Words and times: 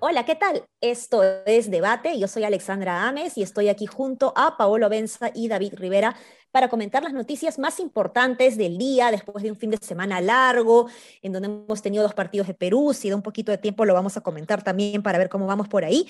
Hola, 0.00 0.24
¿qué 0.24 0.36
tal? 0.36 0.64
Esto 0.80 1.22
es 1.44 1.70
Debate. 1.70 2.18
Yo 2.18 2.28
soy 2.28 2.44
Alexandra 2.44 3.06
Ames 3.06 3.36
y 3.36 3.42
estoy 3.42 3.68
aquí 3.68 3.84
junto 3.84 4.32
a 4.34 4.56
Paolo 4.56 4.88
Benza 4.88 5.30
y 5.34 5.48
David 5.48 5.74
Rivera 5.74 6.16
para 6.50 6.68
comentar 6.68 7.02
las 7.02 7.12
noticias 7.12 7.58
más 7.58 7.78
importantes 7.78 8.56
del 8.56 8.78
día 8.78 9.10
después 9.10 9.42
de 9.44 9.50
un 9.50 9.56
fin 9.56 9.70
de 9.70 9.76
semana 9.76 10.20
largo, 10.20 10.88
en 11.20 11.32
donde 11.32 11.48
hemos 11.48 11.82
tenido 11.82 12.02
dos 12.02 12.14
partidos 12.14 12.46
de 12.46 12.54
Perú. 12.54 12.94
Si 12.94 13.10
da 13.10 13.16
un 13.16 13.22
poquito 13.22 13.52
de 13.52 13.58
tiempo, 13.58 13.84
lo 13.84 13.92
vamos 13.92 14.16
a 14.16 14.22
comentar 14.22 14.62
también 14.64 15.02
para 15.02 15.18
ver 15.18 15.28
cómo 15.28 15.46
vamos 15.46 15.68
por 15.68 15.84
ahí. 15.84 16.08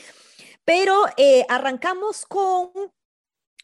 Pero 0.69 1.07
eh, 1.17 1.47
arrancamos 1.49 2.27
con 2.27 2.71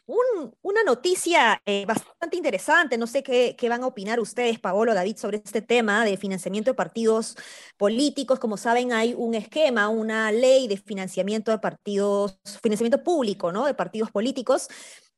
una 0.07 0.83
noticia 0.83 1.61
eh, 1.63 1.85
bastante 1.85 2.35
interesante, 2.35 2.97
no 2.97 3.05
sé 3.05 3.21
qué, 3.21 3.55
van 3.69 3.83
a 3.83 3.87
opinar 3.87 4.19
ustedes, 4.19 4.59
Paolo, 4.59 4.91
David, 4.95 5.17
sobre 5.17 5.37
este 5.37 5.61
tema 5.61 6.03
de 6.03 6.17
financiamiento 6.17 6.71
de 6.71 6.73
partidos 6.73 7.37
políticos. 7.77 8.39
Como 8.39 8.57
saben, 8.57 8.91
hay 8.91 9.13
un 9.15 9.35
esquema, 9.35 9.87
una 9.87 10.31
ley 10.31 10.67
de 10.67 10.77
financiamiento 10.77 11.51
de 11.51 11.59
partidos, 11.59 12.39
financiamiento 12.63 13.03
público, 13.03 13.51
¿no? 13.51 13.67
De 13.67 13.75
partidos 13.75 14.09
políticos 14.09 14.67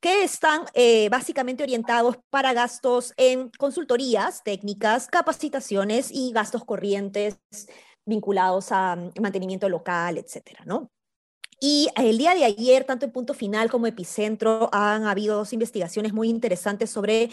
que 0.01 0.25
están 0.25 0.65
eh, 0.73 1.07
básicamente 1.07 1.63
orientados 1.63 2.17
para 2.29 2.51
gastos 2.51 3.13
en 3.15 3.49
consultorías 3.57 4.43
técnicas, 4.43 5.07
capacitaciones 5.07 6.11
y 6.11 6.33
gastos 6.33 6.65
corrientes 6.65 7.39
vinculados 8.05 8.73
a 8.73 8.97
mm, 8.97 9.21
mantenimiento 9.21 9.69
local, 9.69 10.17
etcétera, 10.17 10.65
¿no? 10.65 10.91
Y 11.59 11.89
el 11.95 12.17
día 12.17 12.35
de 12.35 12.45
ayer, 12.45 12.83
tanto 12.83 13.05
en 13.05 13.11
Punto 13.11 13.33
Final 13.33 13.69
como 13.69 13.87
Epicentro, 13.87 14.69
han 14.71 15.05
habido 15.05 15.37
dos 15.37 15.53
investigaciones 15.53 16.13
muy 16.13 16.29
interesantes 16.29 16.89
sobre 16.89 17.29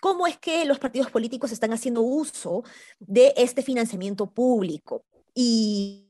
cómo 0.00 0.26
es 0.26 0.38
que 0.38 0.64
los 0.64 0.78
partidos 0.78 1.10
políticos 1.10 1.52
están 1.52 1.72
haciendo 1.72 2.02
uso 2.02 2.64
de 2.98 3.32
este 3.36 3.62
financiamiento 3.62 4.26
público. 4.30 5.04
Y, 5.34 6.08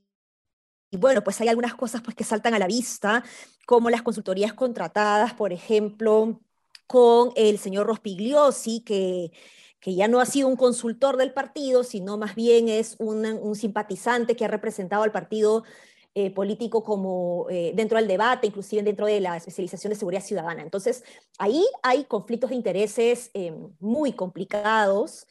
bueno, 0.92 1.22
pues 1.22 1.40
hay 1.40 1.48
algunas 1.48 1.74
cosas 1.74 2.00
pues, 2.02 2.16
que 2.16 2.24
saltan 2.24 2.54
a 2.54 2.58
la 2.58 2.66
vista, 2.66 3.24
como 3.66 3.90
las 3.90 4.02
consultorías 4.02 4.54
contratadas, 4.54 5.34
por 5.34 5.52
ejemplo, 5.52 6.40
con 6.86 7.32
el 7.36 7.58
señor 7.58 7.86
Rospigliosi, 7.86 8.80
que 8.80 9.32
que 9.80 9.94
ya 9.94 10.08
no 10.08 10.20
ha 10.20 10.26
sido 10.26 10.46
un 10.46 10.56
consultor 10.56 11.16
del 11.16 11.32
partido, 11.32 11.84
sino 11.84 12.18
más 12.18 12.34
bien 12.34 12.68
es 12.68 12.96
un, 12.98 13.24
un 13.24 13.56
simpatizante 13.56 14.36
que 14.36 14.44
ha 14.44 14.48
representado 14.48 15.02
al 15.02 15.10
partido 15.10 15.64
eh, 16.12 16.32
político 16.32 16.82
como 16.82 17.46
eh, 17.50 17.70
dentro 17.76 17.96
del 17.96 18.08
debate, 18.08 18.48
inclusive 18.48 18.82
dentro 18.82 19.06
de 19.06 19.20
la 19.20 19.36
especialización 19.36 19.92
de 19.92 19.96
seguridad 19.96 20.24
ciudadana. 20.24 20.60
Entonces, 20.60 21.04
ahí 21.38 21.64
hay 21.84 22.02
conflictos 22.02 22.50
de 22.50 22.56
intereses 22.56 23.30
eh, 23.32 23.54
muy 23.78 24.12
complicados. 24.12 25.28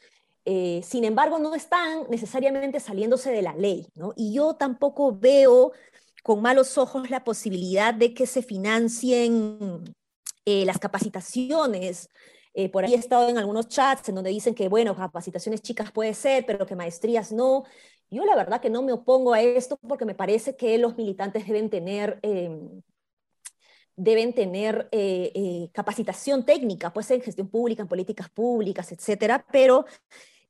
sin 0.82 1.04
embargo, 1.04 1.38
no 1.38 1.54
están 1.54 2.06
necesariamente 2.08 2.80
saliéndose 2.80 3.30
de 3.30 3.42
la 3.42 3.54
ley, 3.54 3.88
¿no? 3.94 4.14
Y 4.16 4.32
yo 4.32 4.54
tampoco 4.54 5.14
veo 5.14 5.72
con 6.22 6.40
malos 6.40 6.78
ojos 6.78 7.10
la 7.10 7.24
posibilidad 7.24 7.92
de 7.92 8.14
que 8.14 8.26
se 8.26 8.42
financien 8.42 9.84
las 10.46 10.78
capacitaciones 10.78 12.08
por 12.72 12.84
ahí 12.84 12.94
he 12.94 12.96
estado 12.96 13.28
en 13.28 13.38
algunos 13.38 13.68
chats 13.68 14.08
en 14.08 14.16
donde 14.16 14.30
dicen 14.30 14.54
que, 14.54 14.68
bueno, 14.68 14.96
capacitaciones 14.96 15.62
chicas 15.62 15.92
puede 15.92 16.14
ser, 16.14 16.44
pero 16.46 16.66
que 16.66 16.74
maestrías 16.74 17.30
no. 17.32 17.64
Yo 18.10 18.24
la 18.24 18.34
verdad 18.34 18.60
que 18.60 18.70
no 18.70 18.82
me 18.82 18.92
opongo 18.92 19.32
a 19.32 19.40
esto 19.40 19.76
porque 19.76 20.04
me 20.04 20.16
parece 20.16 20.56
que 20.56 20.76
los 20.78 20.96
militantes 20.96 21.46
deben 21.46 21.70
tener, 21.70 22.18
em, 22.22 22.82
deben 23.96 24.34
tener 24.34 24.88
eh, 24.90 25.30
eh, 25.34 25.70
capacitación 25.72 26.44
técnica, 26.44 26.92
pues 26.92 27.10
en 27.12 27.20
gestión 27.22 27.48
pública, 27.48 27.82
en 27.82 27.88
políticas 27.88 28.28
públicas, 28.30 28.90
etcétera, 28.90 29.46
pero 29.52 29.86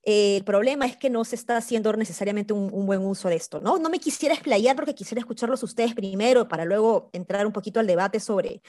eh, 0.02 0.38
el 0.38 0.44
problema 0.44 0.86
es 0.86 0.96
que 0.96 1.10
no 1.10 1.24
se 1.24 1.36
está 1.36 1.58
haciendo 1.58 1.92
necesariamente 1.92 2.54
un, 2.54 2.86
buen 2.86 3.00
uso 3.04 3.28
de 3.28 3.36
esto, 3.36 3.60
¿no? 3.60 3.78
No 3.78 3.90
me 3.90 3.98
quisiera 3.98 4.34
explayar 4.34 4.74
porque 4.76 4.94
quisiera 4.94 5.20
escucharlos 5.20 5.62
ustedes 5.62 5.94
primero 5.94 6.48
para 6.48 6.64
luego 6.64 7.10
entrar 7.12 7.46
un 7.46 7.52
poquito 7.52 7.80
al 7.80 7.86
debate 7.86 8.20
sobre, 8.20 8.62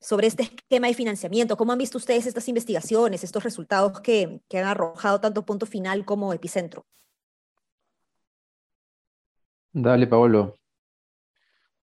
sobre 0.00 0.26
este 0.28 0.44
esquema 0.44 0.86
de 0.88 0.94
financiamiento. 0.94 1.56
¿Cómo 1.58 1.72
han 1.72 1.78
visto 1.78 1.98
ustedes 1.98 2.26
estas 2.26 2.48
investigaciones, 2.48 3.24
estos 3.24 3.44
resultados 3.44 4.00
que, 4.00 4.40
que 4.48 4.58
han 4.58 4.66
arrojado 4.66 5.20
tanto 5.20 5.44
punto 5.44 5.66
final 5.66 6.06
como 6.06 6.32
epicentro? 6.32 6.86
Dale, 9.72 10.06
Paolo. 10.06 10.56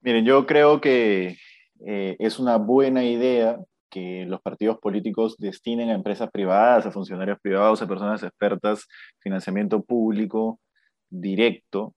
Miren, 0.01 0.25
yo 0.25 0.45
creo 0.45 0.81
que 0.81 1.37
eh, 1.85 2.15
es 2.19 2.39
una 2.39 2.57
buena 2.57 3.03
idea 3.03 3.59
que 3.89 4.25
los 4.25 4.41
partidos 4.41 4.77
políticos 4.79 5.37
destinen 5.37 5.89
a 5.89 5.93
empresas 5.93 6.29
privadas, 6.31 6.85
a 6.85 6.91
funcionarios 6.91 7.39
privados, 7.41 7.81
a 7.81 7.87
personas 7.87 8.23
expertas, 8.23 8.87
financiamiento 9.19 9.81
público 9.83 10.59
directo. 11.09 11.93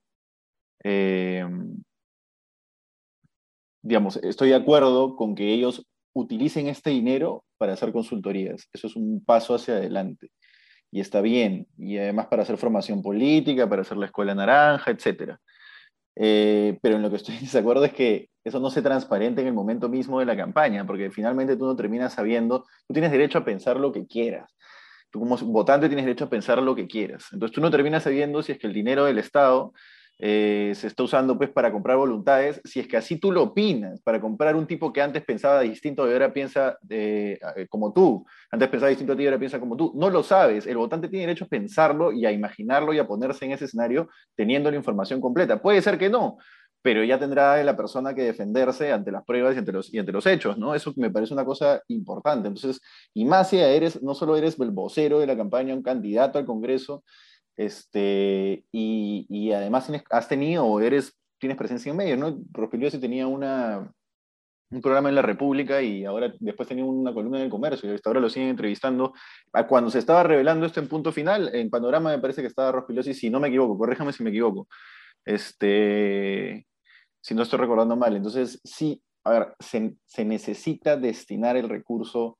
Eh, 0.83 1.45
digamos, 3.81 4.17
estoy 4.17 4.49
de 4.49 4.55
acuerdo 4.55 5.15
con 5.15 5.35
que 5.35 5.53
ellos 5.53 5.85
utilicen 6.13 6.67
este 6.67 6.89
dinero 6.91 7.43
para 7.57 7.73
hacer 7.73 7.91
consultorías. 7.91 8.67
Eso 8.73 8.87
es 8.87 8.95
un 8.95 9.23
paso 9.23 9.55
hacia 9.55 9.75
adelante. 9.75 10.31
Y 10.91 10.99
está 10.99 11.21
bien. 11.21 11.67
Y 11.77 11.97
además 11.97 12.27
para 12.27 12.43
hacer 12.43 12.57
formación 12.57 13.01
política, 13.01 13.69
para 13.69 13.81
hacer 13.81 13.97
la 13.97 14.07
escuela 14.07 14.35
naranja, 14.35 14.91
etcétera. 14.91 15.39
Eh, 16.15 16.77
pero 16.81 16.97
en 16.97 17.01
lo 17.01 17.09
que 17.09 17.15
estoy 17.17 17.37
de 17.51 17.59
acuerdo 17.59 17.85
es 17.85 17.93
que 17.93 18.29
eso 18.43 18.59
no 18.59 18.69
se 18.69 18.81
transparente 18.81 19.41
en 19.41 19.47
el 19.47 19.53
momento 19.53 19.87
mismo 19.89 20.19
de 20.19 20.25
la 20.25 20.35
campaña, 20.35 20.85
porque 20.85 21.11
finalmente 21.11 21.55
tú 21.55 21.65
no 21.65 21.75
terminas 21.75 22.13
sabiendo, 22.13 22.65
tú 22.87 22.93
tienes 22.93 23.11
derecho 23.11 23.39
a 23.39 23.45
pensar 23.45 23.79
lo 23.79 23.91
que 23.91 24.07
quieras. 24.07 24.55
Tú 25.09 25.19
como 25.19 25.37
votante 25.37 25.87
tienes 25.87 26.05
derecho 26.05 26.25
a 26.25 26.29
pensar 26.29 26.61
lo 26.61 26.73
que 26.73 26.87
quieras. 26.87 27.25
Entonces 27.33 27.53
tú 27.53 27.61
no 27.61 27.69
terminas 27.69 28.03
sabiendo 28.03 28.41
si 28.41 28.53
es 28.53 28.57
que 28.57 28.67
el 28.67 28.73
dinero 28.73 29.05
del 29.05 29.19
Estado 29.19 29.73
eh, 30.23 30.73
se 30.75 30.85
está 30.85 31.01
usando 31.01 31.35
pues 31.35 31.49
para 31.49 31.71
comprar 31.71 31.97
voluntades, 31.97 32.61
si 32.63 32.79
es 32.79 32.87
que 32.87 32.95
así 32.95 33.17
tú 33.17 33.31
lo 33.31 33.41
opinas, 33.41 33.99
para 34.01 34.21
comprar 34.21 34.55
un 34.55 34.67
tipo 34.67 34.93
que 34.93 35.01
antes 35.01 35.23
pensaba 35.25 35.61
distinto 35.61 36.07
y 36.07 36.13
ahora 36.13 36.31
piensa 36.31 36.77
eh, 36.89 37.39
como 37.69 37.91
tú, 37.91 38.23
antes 38.51 38.69
pensaba 38.69 38.89
distinto 38.89 39.13
a 39.13 39.15
ti 39.15 39.23
y 39.23 39.25
ahora 39.25 39.39
piensa 39.39 39.59
como 39.59 39.75
tú, 39.75 39.91
no 39.95 40.11
lo 40.11 40.21
sabes, 40.21 40.67
el 40.67 40.77
votante 40.77 41.09
tiene 41.09 41.25
derecho 41.25 41.45
a 41.45 41.47
pensarlo 41.47 42.11
y 42.11 42.27
a 42.27 42.31
imaginarlo 42.31 42.93
y 42.93 42.99
a 42.99 43.07
ponerse 43.07 43.45
en 43.45 43.53
ese 43.53 43.65
escenario 43.65 44.09
teniendo 44.35 44.69
la 44.69 44.77
información 44.77 45.19
completa. 45.19 45.59
Puede 45.59 45.81
ser 45.81 45.97
que 45.97 46.11
no, 46.11 46.37
pero 46.83 47.03
ya 47.03 47.17
tendrá 47.17 47.63
la 47.63 47.75
persona 47.75 48.13
que 48.13 48.21
defenderse 48.21 48.91
ante 48.91 49.11
las 49.11 49.23
pruebas 49.23 49.55
y 49.55 49.59
ante 49.59 49.71
los, 49.71 49.91
y 49.91 49.97
ante 49.97 50.11
los 50.11 50.27
hechos, 50.27 50.57
¿no? 50.57 50.75
Eso 50.75 50.93
me 50.97 51.09
parece 51.09 51.33
una 51.33 51.45
cosa 51.45 51.81
importante. 51.87 52.47
Entonces, 52.47 52.79
y 53.13 53.25
más 53.25 53.49
si 53.49 53.57
eres, 53.57 54.01
no 54.03 54.13
solo 54.13 54.35
eres 54.35 54.59
el 54.59 54.71
vocero 54.71 55.19
de 55.19 55.27
la 55.27 55.35
campaña, 55.35 55.73
un 55.73 55.83
candidato 55.83 56.39
al 56.39 56.45
Congreso, 56.45 57.03
este, 57.65 58.65
y, 58.71 59.25
y 59.29 59.51
además 59.51 59.89
has 60.09 60.27
tenido 60.27 60.65
o 60.65 60.79
eres, 60.79 61.17
tienes 61.39 61.57
presencia 61.57 61.91
en 61.91 61.97
medios, 61.97 62.17
¿no? 62.17 62.39
Rospilio 62.51 62.89
tenía 62.99 63.27
una, 63.27 63.91
un 64.71 64.81
programa 64.81 65.09
en 65.09 65.15
la 65.15 65.21
República 65.21 65.81
y 65.81 66.05
ahora 66.05 66.33
después 66.39 66.67
tenía 66.67 66.85
una 66.85 67.13
columna 67.13 67.37
en 67.37 67.45
el 67.45 67.49
comercio 67.49 67.91
y 67.91 67.95
hasta 67.95 68.09
ahora 68.09 68.19
lo 68.19 68.29
siguen 68.29 68.49
entrevistando. 68.49 69.13
Cuando 69.67 69.91
se 69.91 69.99
estaba 69.99 70.23
revelando 70.23 70.65
esto 70.65 70.79
en 70.79 70.87
punto 70.87 71.11
final, 71.11 71.53
en 71.53 71.69
Panorama 71.69 72.09
me 72.09 72.19
parece 72.19 72.41
que 72.41 72.47
estaba 72.47 72.71
Rospigliosi, 72.71 73.13
si 73.13 73.29
no 73.29 73.39
me 73.39 73.49
equivoco, 73.49 73.77
corréjame 73.77 74.13
si 74.13 74.23
me 74.23 74.29
equivoco, 74.29 74.67
este, 75.25 76.65
si 77.21 77.35
no 77.35 77.43
estoy 77.43 77.59
recordando 77.59 77.95
mal. 77.95 78.15
Entonces, 78.15 78.59
sí, 78.63 79.01
a 79.23 79.31
ver, 79.31 79.55
se, 79.59 79.95
se 80.05 80.25
necesita 80.25 80.97
destinar 80.97 81.57
el 81.57 81.69
recurso 81.69 82.39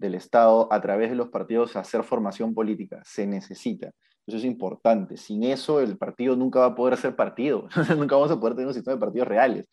del 0.00 0.14
Estado 0.14 0.72
a 0.72 0.80
través 0.80 1.10
de 1.10 1.16
los 1.16 1.28
partidos 1.28 1.76
a 1.76 1.80
hacer 1.80 2.02
formación 2.02 2.54
política, 2.54 3.02
se 3.04 3.26
necesita. 3.26 3.92
Eso 4.26 4.38
es 4.38 4.44
importante. 4.44 5.16
Sin 5.16 5.44
eso, 5.44 5.80
el 5.80 5.98
partido 5.98 6.36
nunca 6.36 6.60
va 6.60 6.66
a 6.66 6.74
poder 6.74 6.96
ser 6.96 7.14
partido. 7.14 7.68
nunca 7.96 8.16
vamos 8.16 8.30
a 8.30 8.40
poder 8.40 8.54
tener 8.54 8.68
un 8.68 8.74
sistema 8.74 8.94
de 8.94 9.00
partidos 9.00 9.28
reales. 9.28 9.68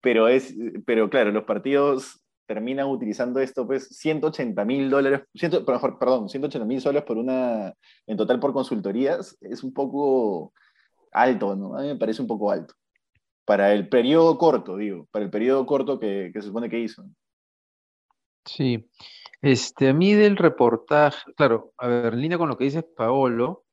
Pero, 0.00 0.28
es, 0.28 0.54
pero 0.86 1.10
claro, 1.10 1.32
los 1.32 1.44
partidos 1.44 2.22
terminan 2.46 2.88
utilizando 2.88 3.40
esto, 3.40 3.66
pues 3.66 3.88
180 3.88 4.64
mil 4.64 4.90
dólares, 4.90 5.22
perdón, 5.98 6.28
180 6.28 6.66
mil 6.66 6.80
soles 6.80 7.02
por 7.02 7.16
una, 7.16 7.72
en 8.06 8.16
total 8.16 8.38
por 8.38 8.52
consultorías, 8.52 9.36
es 9.40 9.64
un 9.64 9.72
poco 9.72 10.52
alto, 11.10 11.56
¿no? 11.56 11.76
A 11.76 11.80
mí 11.80 11.88
me 11.88 11.96
parece 11.96 12.20
un 12.20 12.28
poco 12.28 12.50
alto. 12.50 12.74
Para 13.46 13.72
el 13.72 13.88
periodo 13.88 14.36
corto, 14.36 14.76
digo, 14.76 15.08
para 15.10 15.24
el 15.24 15.30
periodo 15.30 15.64
corto 15.64 15.98
que, 15.98 16.30
que 16.32 16.42
se 16.42 16.48
supone 16.48 16.68
que 16.68 16.80
hizo. 16.80 17.02
Sí, 18.44 18.86
este, 19.44 19.88
a 19.88 19.94
mí 19.94 20.14
del 20.14 20.36
reportaje, 20.36 21.32
claro, 21.36 21.72
a 21.78 21.86
ver, 21.86 22.14
en 22.14 22.20
línea 22.20 22.38
con 22.38 22.48
lo 22.48 22.56
que 22.56 22.64
dice 22.64 22.82
Paolo, 22.82 23.64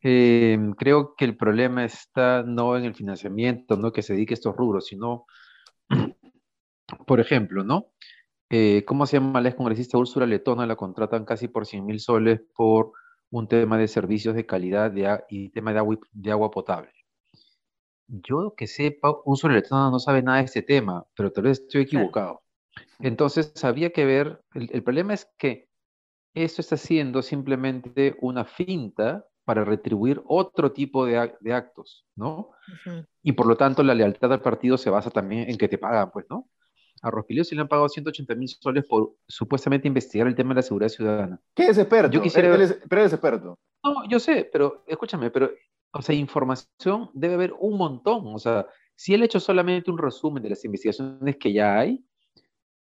Em, 0.00 0.74
creo 0.74 1.14
que 1.16 1.24
el 1.24 1.36
problema 1.36 1.84
está 1.84 2.44
no 2.44 2.76
en 2.76 2.84
el 2.84 2.94
financiamiento, 2.94 3.76
no 3.76 3.92
que 3.92 4.02
se 4.02 4.12
dedique 4.12 4.34
a 4.34 4.36
estos 4.36 4.56
rubros, 4.56 4.86
sino, 4.86 5.26
por 7.06 7.20
ejemplo, 7.20 7.64
¿no? 7.64 7.88
Eh, 8.50 8.84
¿Cómo 8.86 9.06
se 9.06 9.18
llama 9.18 9.40
la 9.40 9.54
congresista 9.54 9.98
Úrsula 9.98 10.26
Letona? 10.26 10.66
La 10.66 10.76
contratan 10.76 11.24
casi 11.24 11.48
por 11.48 11.66
100 11.66 11.84
mil 11.84 12.00
soles 12.00 12.40
por 12.54 12.92
un 13.30 13.48
tema 13.48 13.76
de 13.78 13.88
servicios 13.88 14.34
de 14.34 14.46
calidad 14.46 14.90
de, 14.90 15.20
y 15.28 15.50
tema 15.50 15.72
de 15.72 15.80
agua, 15.80 15.98
de 16.12 16.30
agua 16.30 16.50
potable. 16.50 16.92
yo 18.06 18.54
que 18.56 18.66
sepa, 18.66 19.14
un 19.24 19.36
soletano 19.36 19.90
no 19.90 19.98
sabe 19.98 20.22
nada 20.22 20.38
de 20.38 20.44
este 20.44 20.62
tema, 20.62 21.04
pero 21.14 21.30
tal 21.32 21.44
vez 21.44 21.60
estoy 21.60 21.82
equivocado. 21.82 22.42
Entonces, 22.98 23.64
había 23.64 23.90
que 23.90 24.04
ver, 24.04 24.40
el, 24.54 24.82
problema 24.82 25.14
es 25.14 25.30
que 25.38 25.68
esto 26.34 26.60
está 26.60 26.76
siendo 26.76 27.22
simplemente 27.22 28.16
una 28.20 28.44
finta 28.44 29.24
para 29.44 29.64
retribuir 29.64 30.22
otro 30.26 30.72
tipo 30.72 31.06
de, 31.06 31.16
actos, 31.52 32.06
¿no? 32.14 32.50
Y 33.22 33.32
por 33.32 33.46
lo 33.46 33.56
tanto, 33.56 33.82
la 33.82 33.94
lealtad 33.94 34.32
al 34.32 34.42
partido 34.42 34.76
se 34.76 34.90
basa 34.90 35.10
también 35.10 35.48
en 35.48 35.56
que 35.56 35.68
te 35.68 35.78
pagan, 35.78 36.10
pues, 36.10 36.26
¿no? 36.28 36.48
A 37.02 37.10
Rospilio 37.10 37.44
se 37.44 37.54
le 37.54 37.60
han 37.60 37.68
pagado 37.68 37.88
180 37.88 38.34
mil 38.34 38.48
soles 38.48 38.84
por 38.86 39.14
supuestamente 39.26 39.88
investigar 39.88 40.26
el 40.26 40.34
tema 40.34 40.50
de 40.50 40.56
la 40.56 40.62
seguridad 40.62 40.88
ciudadana. 40.88 41.40
¿Qué 41.54 41.68
es 41.68 41.78
experto? 41.78 42.10
Yo 42.10 42.20
quisiera... 42.20 42.50
pero 42.88 43.02
es 43.02 43.12
experto. 43.12 43.58
No, 43.84 44.08
yo 44.08 44.18
sé, 44.18 44.48
pero 44.52 44.84
escúchame, 44.86 45.30
pero, 45.30 45.50
o 45.92 46.02
sea, 46.02 46.14
información 46.14 47.10
debe 47.14 47.34
haber 47.34 47.54
un 47.58 47.78
montón. 47.78 48.34
O 48.34 48.38
sea, 48.38 48.66
si 48.96 49.14
él 49.14 49.22
ha 49.22 49.26
hecho 49.26 49.40
solamente 49.40 49.90
un 49.90 49.98
resumen 49.98 50.42
de 50.42 50.50
las 50.50 50.64
investigaciones 50.64 51.36
que 51.36 51.52
ya 51.52 51.78
hay, 51.78 52.04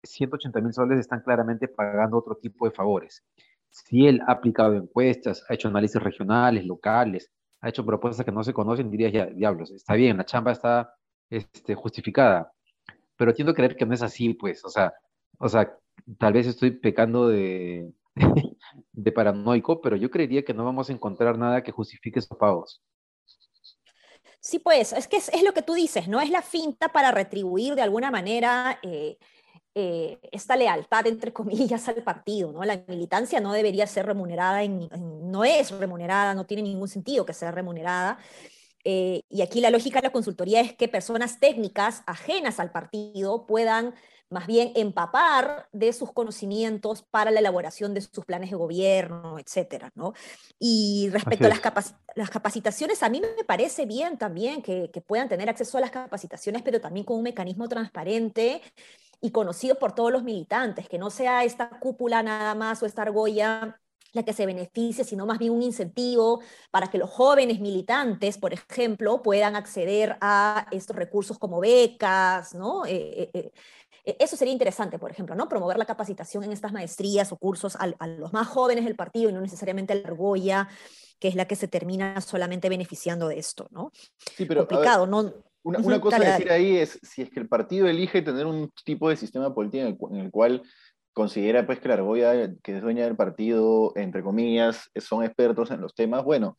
180 0.03 0.61
mil 0.61 0.73
soles 0.73 0.99
están 0.99 1.21
claramente 1.21 1.67
pagando 1.67 2.17
otro 2.17 2.35
tipo 2.35 2.65
de 2.65 2.71
favores. 2.71 3.23
Si 3.69 4.07
él 4.07 4.21
ha 4.27 4.33
aplicado 4.33 4.75
encuestas, 4.75 5.43
ha 5.47 5.53
hecho 5.53 5.67
análisis 5.67 6.01
regionales, 6.01 6.65
locales, 6.65 7.31
ha 7.61 7.69
hecho 7.69 7.85
propuestas 7.85 8.25
que 8.25 8.31
no 8.31 8.43
se 8.43 8.53
conocen, 8.53 8.89
dirías, 8.89 9.13
ya, 9.13 9.25
diablos, 9.27 9.71
está 9.71 9.93
bien, 9.93 10.17
la 10.17 10.25
chamba 10.25 10.51
está 10.51 10.93
este, 11.29 11.75
justificada 11.75 12.51
pero 13.21 13.35
tiendo 13.35 13.51
a 13.51 13.53
creer 13.53 13.75
que 13.75 13.85
no 13.85 13.93
es 13.93 14.01
así, 14.01 14.33
pues, 14.33 14.65
o 14.65 14.69
sea, 14.69 14.95
o 15.37 15.47
sea, 15.47 15.77
tal 16.17 16.33
vez 16.33 16.47
estoy 16.47 16.71
pecando 16.71 17.27
de, 17.27 17.93
de 18.93 19.11
paranoico, 19.11 19.79
pero 19.79 19.95
yo 19.95 20.09
creería 20.09 20.43
que 20.43 20.55
no 20.55 20.65
vamos 20.65 20.89
a 20.89 20.93
encontrar 20.93 21.37
nada 21.37 21.61
que 21.61 21.71
justifique 21.71 22.17
esos 22.17 22.35
pagos. 22.35 22.81
Sí, 24.39 24.57
pues, 24.57 24.91
es 24.93 25.07
que 25.07 25.17
es, 25.17 25.43
lo 25.43 25.53
que 25.53 25.61
tú 25.61 25.75
dices, 25.75 26.07
¿no? 26.07 26.19
Es 26.19 26.31
la 26.31 26.41
finta 26.41 26.89
para 26.89 27.11
retribuir 27.11 27.75
de 27.75 27.83
alguna 27.83 28.09
manera 28.09 28.79
eh, 28.81 29.19
eh, 29.73 30.19
esta 30.31 30.55
lealtad, 30.55 31.07
entre 31.07 31.31
comillas, 31.33 31.87
al 31.87 32.03
partido, 32.03 32.51
¿no? 32.51 32.63
La 32.63 32.83
militancia 32.87 33.39
no 33.39 33.53
debería 33.53 33.87
ser 33.87 34.05
remunerada, 34.05 34.61
no 34.67 35.43
es 35.43 35.71
remunerada, 35.71 36.33
no 36.33 36.45
tiene 36.45 36.63
ningún 36.63 36.87
sentido 36.87 37.25
que 37.25 37.33
sea 37.33 37.51
remunerada. 37.51 38.19
Eh, 38.83 39.21
y 39.29 39.41
aquí 39.41 39.61
la 39.61 39.69
lógica 39.69 39.99
de 39.99 40.07
la 40.07 40.11
consultoría 40.11 40.59
es 40.59 40.73
que 40.73 40.87
personas 40.87 41.39
técnicas 41.39 42.01
ajenas 42.07 42.59
al 42.59 42.71
partido 42.71 43.45
puedan 43.45 43.93
más 44.29 44.47
bien 44.47 44.71
empapar 44.75 45.67
de 45.73 45.91
sus 45.91 46.13
conocimientos 46.13 47.03
para 47.03 47.31
la 47.31 47.41
elaboración 47.41 47.93
de 47.93 48.01
sus 48.01 48.25
planes 48.25 48.49
de 48.49 48.55
gobierno, 48.55 49.37
etcétera, 49.37 49.91
¿no? 49.93 50.13
Y 50.57 51.09
respecto 51.11 51.47
a 51.47 51.49
las, 51.49 51.61
las, 52.15 52.29
capacitaciones, 52.29 53.03
a 53.03 53.09
mí 53.09 53.19
me 53.19 53.43
parece 53.43 53.85
bien 53.85 54.17
también 54.17 54.61
que, 54.61 54.89
que, 54.89 55.01
puedan 55.01 55.27
tener 55.27 55.49
acceso 55.49 55.77
a 55.77 55.81
las 55.81 55.91
capacitaciones, 55.91 56.61
pero 56.61 56.79
también 56.79 57.05
con 57.05 57.17
un 57.17 57.23
mecanismo 57.23 57.67
transparente 57.67 58.61
y 59.21 59.31
conocido 59.31 59.75
por 59.75 59.93
todos 59.93 60.11
los 60.11 60.23
militantes, 60.23 60.89
que 60.89 60.97
no 60.97 61.09
sea 61.09 61.43
esta 61.43 61.69
cúpula 61.69 62.23
nada 62.23 62.55
más 62.55 62.81
o 62.81 62.85
esta 62.85 63.03
argolla 63.03 63.79
la 64.13 64.23
que 64.23 64.33
se 64.33 64.45
beneficie, 64.45 65.03
sino 65.03 65.25
más 65.25 65.39
bien 65.39 65.53
un 65.53 65.61
incentivo 65.61 66.41
para 66.69 66.87
que 66.87 66.97
los 66.97 67.09
jóvenes 67.09 67.59
militantes, 67.59 68.37
por 68.37 68.53
ejemplo, 68.53 69.21
puedan 69.21 69.55
acceder 69.55 70.17
a 70.21 70.67
estos 70.71 70.95
recursos 70.95 71.39
como 71.39 71.59
becas, 71.59 72.53
¿no? 72.53 72.85
Eh, 72.85 73.29
eh, 73.33 73.51
eh, 74.03 74.17
eso 74.19 74.35
sería 74.35 74.51
interesante, 74.51 74.99
por 74.99 75.11
ejemplo, 75.11 75.35
¿no? 75.35 75.47
Promover 75.47 75.77
la 75.77 75.85
capacitación 75.85 76.43
en 76.43 76.51
estas 76.51 76.73
maestrías 76.73 77.31
o 77.31 77.37
cursos 77.37 77.77
a, 77.77 77.87
los 78.05 78.33
más 78.33 78.47
jóvenes 78.47 78.83
del 78.83 78.95
partido 78.95 79.29
y 79.29 79.33
no 79.33 79.41
necesariamente 79.41 79.93
a 79.93 79.95
la 79.95 80.07
argolla, 80.07 80.67
que 81.19 81.27
es 81.27 81.35
la 81.35 81.45
que 81.45 81.55
se 81.55 81.67
termina 81.67 82.19
solamente 82.19 82.67
beneficiando 82.67 83.27
de 83.27 83.39
esto, 83.39 83.67
¿no? 83.71 83.91
Sí, 84.35 84.45
pero 84.45 84.67
complicado, 84.67 85.07
¿no? 85.07 85.33
Una, 85.63 86.01
cosa 86.01 86.17
a 86.17 86.19
decir 86.19 86.51
ahí 86.51 86.77
es, 86.77 86.99
si 87.03 87.21
es 87.21 87.29
que 87.29 87.39
el 87.39 87.47
partido 87.47 87.87
elige 87.87 88.21
tener 88.21 88.45
un 88.45 88.71
tipo 88.83 89.09
de 89.09 89.15
sistema 89.15 89.53
político 89.53 90.09
en 90.11 90.19
el 90.19 90.31
cual 90.31 90.63
considera 91.13 91.65
pues 91.65 91.79
que 91.79 91.87
la 91.87 91.95
Argolla, 91.95 92.51
que 92.63 92.77
es 92.77 92.81
dueña 92.81 93.03
del 93.03 93.15
partido, 93.15 93.93
entre 93.95 94.23
comillas, 94.23 94.89
son 94.95 95.23
expertos 95.23 95.69
en 95.71 95.81
los 95.81 95.93
temas, 95.93 96.23
bueno, 96.23 96.57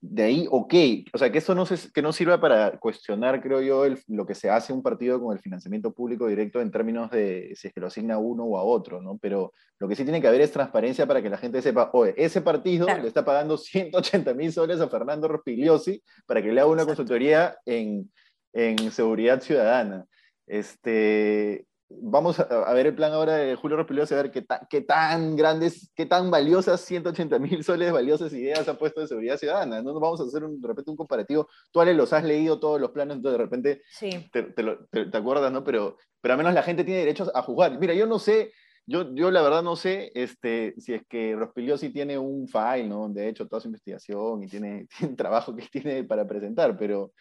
de 0.00 0.22
ahí, 0.22 0.46
ok, 0.50 0.74
o 1.12 1.18
sea, 1.18 1.30
que 1.32 1.38
eso 1.38 1.54
no, 1.54 1.66
se, 1.66 1.90
que 1.92 2.02
no 2.02 2.12
sirva 2.12 2.40
para 2.40 2.78
cuestionar, 2.78 3.40
creo 3.42 3.60
yo, 3.60 3.84
lo 4.08 4.26
que 4.26 4.34
se 4.34 4.50
hace 4.50 4.72
un 4.72 4.82
partido 4.82 5.20
con 5.20 5.36
el 5.36 5.42
financiamiento 5.42 5.92
público 5.92 6.26
directo 6.26 6.60
en 6.60 6.70
términos 6.70 7.10
de 7.10 7.52
si 7.54 7.68
es 7.68 7.74
que 7.74 7.80
lo 7.80 7.88
asigna 7.88 8.14
a 8.14 8.18
uno 8.18 8.44
o 8.44 8.58
a 8.58 8.62
otro, 8.62 9.00
¿no? 9.00 9.18
Pero 9.18 9.52
lo 9.78 9.88
que 9.88 9.96
sí 9.96 10.04
tiene 10.04 10.20
que 10.20 10.28
haber 10.28 10.40
es 10.40 10.52
transparencia 10.52 11.06
para 11.06 11.22
que 11.22 11.30
la 11.30 11.38
gente 11.38 11.62
sepa, 11.62 11.90
oye, 11.92 12.14
ese 12.16 12.40
partido 12.40 12.86
le 12.86 13.08
está 13.08 13.24
pagando 13.24 13.56
180 13.56 14.34
mil 14.34 14.52
soles 14.52 14.80
a 14.80 14.88
Fernando 14.88 15.28
Rospigliosi 15.28 16.02
para 16.26 16.42
que 16.42 16.52
le 16.52 16.60
haga 16.60 16.70
una 16.70 16.86
consultoría 16.86 17.56
en, 17.64 18.10
en 18.52 18.90
seguridad 18.90 19.40
ciudadana. 19.40 20.06
Este, 20.46 21.66
vamos 21.90 22.38
a, 22.38 22.72
ver 22.74 22.86
el 22.86 22.94
plan 22.94 23.12
ahora 23.12 23.36
de 23.36 23.56
Julio 23.56 23.76
Rospigliosi, 23.76 24.14
a 24.14 24.22
ver 24.22 24.30
qué, 24.30 24.44
qué 24.68 24.80
tan 24.82 25.36
grandes, 25.36 25.90
qué 25.94 26.06
tan 26.06 26.30
valiosas, 26.30 26.80
180 26.82 27.38
mil 27.38 27.64
soles 27.64 27.92
valiosas 27.92 28.32
ideas 28.32 28.68
ha 28.68 28.78
puesto 28.78 29.00
de 29.00 29.06
seguridad 29.06 29.38
ciudadana. 29.38 29.82
No 29.82 29.92
nos 29.92 30.00
vamos 30.00 30.20
a 30.20 30.24
hacer 30.24 30.44
un, 30.44 30.60
de 30.60 30.68
repente 30.68 30.90
un 30.90 30.96
comparativo. 30.96 31.48
Tú, 31.70 31.80
Ale, 31.80 31.94
los 31.94 32.12
has 32.12 32.24
leído 32.24 32.60
todos 32.60 32.80
los 32.80 32.90
planes, 32.90 33.16
entonces 33.16 33.38
de 33.38 33.44
repente 33.44 33.82
sí. 33.90 34.10
te, 34.32 34.42
te, 34.42 35.16
acuerdas, 35.16 35.50
¿no? 35.50 35.64
Pero, 35.64 35.96
pero 36.20 36.34
al 36.34 36.38
menos 36.38 36.52
la 36.52 36.62
gente 36.62 36.84
tiene 36.84 37.00
derechos 37.00 37.30
a 37.34 37.42
juzgar. 37.42 37.78
Mira, 37.78 37.94
yo 37.94 38.06
no 38.06 38.18
sé, 38.18 38.52
yo, 38.86 39.14
yo 39.14 39.30
la 39.30 39.42
verdad 39.42 39.62
no 39.62 39.74
sé 39.74 40.12
este, 40.14 40.74
si 40.78 40.94
es 40.94 41.02
que 41.08 41.34
Rospigliosi 41.36 41.90
tiene 41.90 42.18
un 42.18 42.48
file, 42.48 42.88
¿no? 42.88 43.08
De 43.08 43.28
hecho, 43.28 43.48
toda 43.48 43.60
su 43.60 43.68
investigación 43.68 44.42
y 44.42 44.46
tiene, 44.46 44.86
tiene 44.98 45.16
trabajo 45.16 45.56
que 45.56 45.66
tiene 45.68 46.04
para 46.04 46.26
presentar, 46.26 46.76
pero 46.76 47.12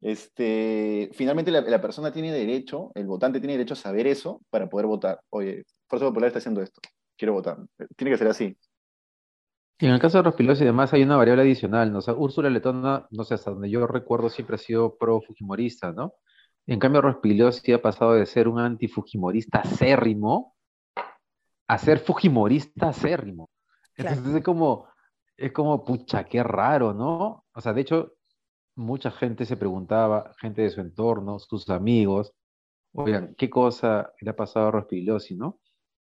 este, 0.00 1.10
finalmente 1.12 1.50
la, 1.50 1.80
persona 1.80 2.12
tiene 2.12 2.32
derecho, 2.32 2.90
el 2.94 3.06
votante 3.06 3.40
tiene 3.40 3.54
derecho 3.54 3.74
a 3.74 3.78
saber 3.78 4.06
eso 4.06 4.42
para 4.50 4.68
poder 4.68 4.86
votar. 4.86 5.20
Oye, 5.30 5.64
Fuerza 5.88 6.06
Popular 6.06 6.28
está 6.28 6.38
haciendo 6.38 6.62
esto, 6.62 6.80
quiero 7.16 7.32
votar. 7.32 7.58
Tiene 7.96 8.10
que 8.10 8.18
ser 8.18 8.28
así. 8.28 8.56
en 9.78 9.90
el 9.90 10.00
caso 10.00 10.18
de 10.18 10.22
Rospilos 10.24 10.60
y 10.60 10.64
demás 10.64 10.92
hay 10.92 11.02
una 11.02 11.16
variable 11.16 11.42
adicional, 11.42 11.92
¿no? 11.92 12.00
Úrsula 12.16 12.50
Letona, 12.50 13.06
no 13.10 13.24
sé, 13.24 13.34
hasta 13.34 13.50
donde 13.50 13.70
yo 13.70 13.86
recuerdo 13.86 14.28
siempre 14.28 14.56
ha 14.56 14.58
sido 14.58 14.96
pro-fujimorista, 14.96 15.92
¿no? 15.92 16.14
En 16.66 16.80
cambio, 16.80 17.00
Rospigliosi 17.00 17.72
ha 17.72 17.80
pasado 17.80 18.14
de 18.14 18.26
ser 18.26 18.48
un 18.48 18.58
anti-fujimorista 18.58 19.60
acérrimo 19.60 20.56
a 21.68 21.78
ser 21.78 22.00
fujimorista 22.00 22.88
acérrimo. 22.88 23.50
Entonces 23.96 24.34
es 24.34 24.42
como, 24.42 24.88
es 25.36 25.52
como, 25.52 25.84
pucha, 25.84 26.24
qué 26.24 26.42
raro, 26.42 26.92
¿no? 26.92 27.44
O 27.52 27.60
sea, 27.60 27.72
de 27.72 27.80
hecho, 27.82 28.15
mucha 28.76 29.10
gente 29.10 29.46
se 29.46 29.56
preguntaba, 29.56 30.32
gente 30.38 30.62
de 30.62 30.70
su 30.70 30.80
entorno, 30.80 31.38
sus 31.38 31.68
amigos, 31.70 32.32
oigan, 32.92 33.34
¿qué 33.36 33.50
cosa 33.50 34.12
le 34.20 34.30
ha 34.30 34.36
pasado 34.36 34.68
a 34.68 34.70
Rospigliosi, 34.70 35.36
no? 35.36 35.60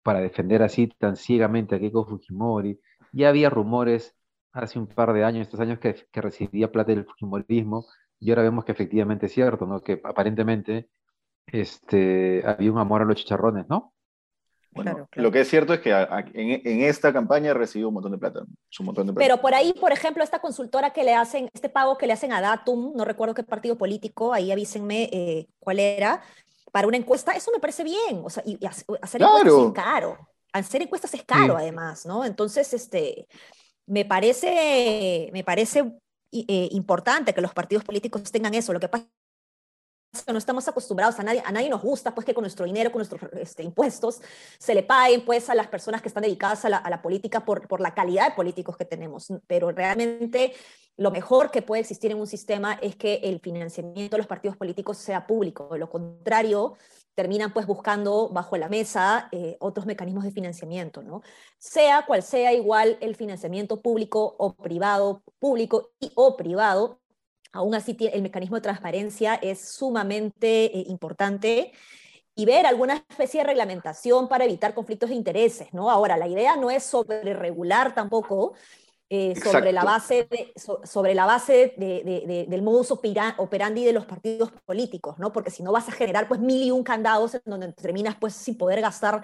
Para 0.02 0.20
defender 0.20 0.62
así 0.62 0.88
tan 0.88 1.16
ciegamente 1.16 1.76
a 1.76 1.80
Keiko 1.80 2.04
Fujimori. 2.04 2.80
Ya 3.12 3.28
había 3.28 3.50
rumores 3.50 4.14
hace 4.52 4.78
un 4.78 4.86
par 4.86 5.12
de 5.12 5.24
años, 5.24 5.42
estos 5.42 5.60
años, 5.60 5.78
que, 5.78 5.94
recibía 6.12 6.72
plata 6.72 6.92
del 6.92 7.04
Fujimorismo, 7.04 7.86
y 8.18 8.30
ahora 8.30 8.42
vemos 8.42 8.64
que 8.64 8.72
efectivamente 8.72 9.26
es 9.26 9.32
cierto, 9.32 9.66
¿no? 9.66 9.80
Que 9.80 10.00
aparentemente 10.04 10.90
este, 11.46 12.42
había 12.46 12.72
un 12.72 12.78
amor 12.78 13.02
a 13.02 13.04
los 13.04 13.16
chicharrones, 13.16 13.66
¿no? 13.68 13.94
Bueno, 14.76 15.08
lo 15.12 15.32
que 15.32 15.40
es 15.40 15.48
cierto 15.48 15.74
es 15.74 15.80
que 15.80 15.90
en, 15.90 16.82
esta 16.82 17.12
campaña 17.12 17.54
recibió 17.54 17.88
un 17.88 17.94
montón 17.94 18.12
de 18.12 18.18
plata, 18.18 18.40
un 18.40 18.86
montón 18.86 19.06
de 19.06 19.12
plata. 19.12 19.26
Pero 19.26 19.40
por 19.40 19.54
ahí, 19.54 19.72
por 19.72 19.92
ejemplo, 19.92 20.22
esta 20.22 20.38
consultora 20.38 20.92
que 20.92 21.02
le 21.02 21.14
hacen, 21.14 21.48
este 21.52 21.68
pago 21.68 21.98
que 21.98 22.06
le 22.06 22.12
hacen 22.12 22.32
a 22.32 22.40
Datum, 22.40 22.92
no 22.94 23.04
recuerdo 23.04 23.34
qué 23.34 23.42
partido 23.42 23.76
político, 23.76 24.32
ahí 24.32 24.52
avísenme 24.52 25.08
eh, 25.12 25.46
cuál 25.58 25.80
era, 25.80 26.22
para 26.70 26.86
una 26.86 26.96
encuesta, 26.96 27.32
eso 27.32 27.50
me 27.52 27.58
parece 27.58 27.82
bien. 27.82 28.22
O 28.22 28.30
sea, 28.30 28.42
y, 28.46 28.58
hacer 28.64 29.22
encuestas 29.22 29.66
es 29.66 29.72
caro. 29.72 30.18
Hacer 30.52 30.82
encuestas 30.82 31.14
es 31.14 31.24
caro, 31.24 31.56
además, 31.56 32.06
¿no? 32.06 32.24
Entonces, 32.24 32.72
este, 32.72 33.26
me 33.86 34.04
parece, 34.04 35.30
me 35.32 35.42
parece 35.42 35.98
eh, 36.32 36.68
importante 36.72 37.32
que 37.32 37.40
los 37.40 37.54
partidos 37.54 37.84
políticos 37.84 38.22
tengan 38.30 38.54
eso. 38.54 38.72
Lo 38.72 38.80
que 38.80 38.88
pasa 38.88 39.06
que 40.22 40.32
no 40.32 40.38
estamos 40.38 40.66
acostumbrados, 40.68 41.18
a 41.18 41.22
nadie, 41.22 41.42
a 41.44 41.52
nadie 41.52 41.68
nos 41.68 41.82
gusta 41.82 42.14
pues 42.14 42.24
que 42.24 42.34
con 42.34 42.42
nuestro 42.42 42.66
dinero, 42.66 42.90
con 42.92 43.00
nuestros 43.00 43.20
este, 43.34 43.62
impuestos, 43.62 44.20
se 44.58 44.74
le 44.74 44.82
paguen 44.82 45.24
pues 45.24 45.48
a 45.50 45.54
las 45.54 45.68
personas 45.68 46.02
que 46.02 46.08
están 46.08 46.22
dedicadas 46.22 46.64
a 46.64 46.68
la, 46.68 47.02
política 47.02 47.44
por, 47.44 47.66
por 47.68 47.80
la 47.80 47.94
calidad 47.94 48.28
de 48.28 48.34
políticos 48.34 48.76
que 48.76 48.84
tenemos. 48.84 49.32
Pero 49.46 49.70
realmente 49.70 50.54
lo 50.96 51.10
mejor 51.10 51.50
que 51.50 51.62
puede 51.62 51.80
existir 51.82 52.10
en 52.10 52.18
un 52.18 52.26
sistema 52.26 52.78
es 52.80 52.96
que 52.96 53.16
el 53.24 53.40
financiamiento 53.40 54.16
de 54.16 54.18
los 54.18 54.26
partidos 54.26 54.56
políticos 54.56 54.96
sea 54.96 55.26
público. 55.26 55.68
De 55.72 55.78
lo 55.78 55.90
contrario, 55.90 56.76
terminan 57.14 57.52
pues 57.52 57.66
buscando 57.66 58.28
bajo 58.28 58.56
la 58.56 58.68
mesa 58.68 59.28
eh, 59.32 59.56
otros 59.60 59.86
mecanismos 59.86 60.24
de 60.24 60.30
financiamiento, 60.30 61.02
¿no? 61.02 61.22
Sea 61.58 62.04
cual 62.06 62.22
sea 62.22 62.52
igual 62.52 62.98
el 63.00 63.16
financiamiento 63.16 63.80
público 63.80 64.36
o 64.38 64.54
privado, 64.54 65.22
público 65.38 65.90
y 65.98 66.12
o 66.14 66.36
privado, 66.36 67.00
Aún 67.56 67.74
así, 67.74 67.96
el 68.12 68.22
mecanismo 68.22 68.56
de 68.56 68.62
transparencia 68.62 69.34
es 69.34 69.68
sumamente 69.68 70.66
eh, 70.66 70.84
importante 70.88 71.72
y 72.34 72.44
ver 72.44 72.66
alguna 72.66 73.02
especie 73.08 73.40
de 73.40 73.46
reglamentación 73.46 74.28
para 74.28 74.44
evitar 74.44 74.74
conflictos 74.74 75.08
de 75.08 75.16
intereses, 75.16 75.72
¿no? 75.72 75.90
Ahora, 75.90 76.16
la 76.16 76.28
idea 76.28 76.56
no 76.56 76.70
es 76.70 76.84
sobre 76.84 77.32
regular 77.32 77.94
tampoco 77.94 78.54
eh, 79.08 79.34
sobre, 79.40 79.72
la 79.72 79.84
base 79.84 80.28
sobre 80.82 81.14
la 81.14 81.26
base 81.26 81.74
del 81.76 82.62
modus 82.62 82.90
operandi 82.90 83.84
de 83.84 83.92
los 83.92 84.04
partidos 84.04 84.50
políticos, 84.64 85.16
¿no? 85.20 85.32
Porque 85.32 85.52
si 85.52 85.62
no 85.62 85.70
vas 85.70 85.88
a 85.88 85.92
generar 85.92 86.26
pues 86.26 86.40
mil 86.40 86.60
y 86.60 86.72
un 86.72 86.82
candados 86.82 87.34
en 87.34 87.42
donde 87.44 87.72
terminas 87.72 88.16
pues 88.18 88.34
sin 88.34 88.58
poder 88.58 88.80
gastar 88.80 89.22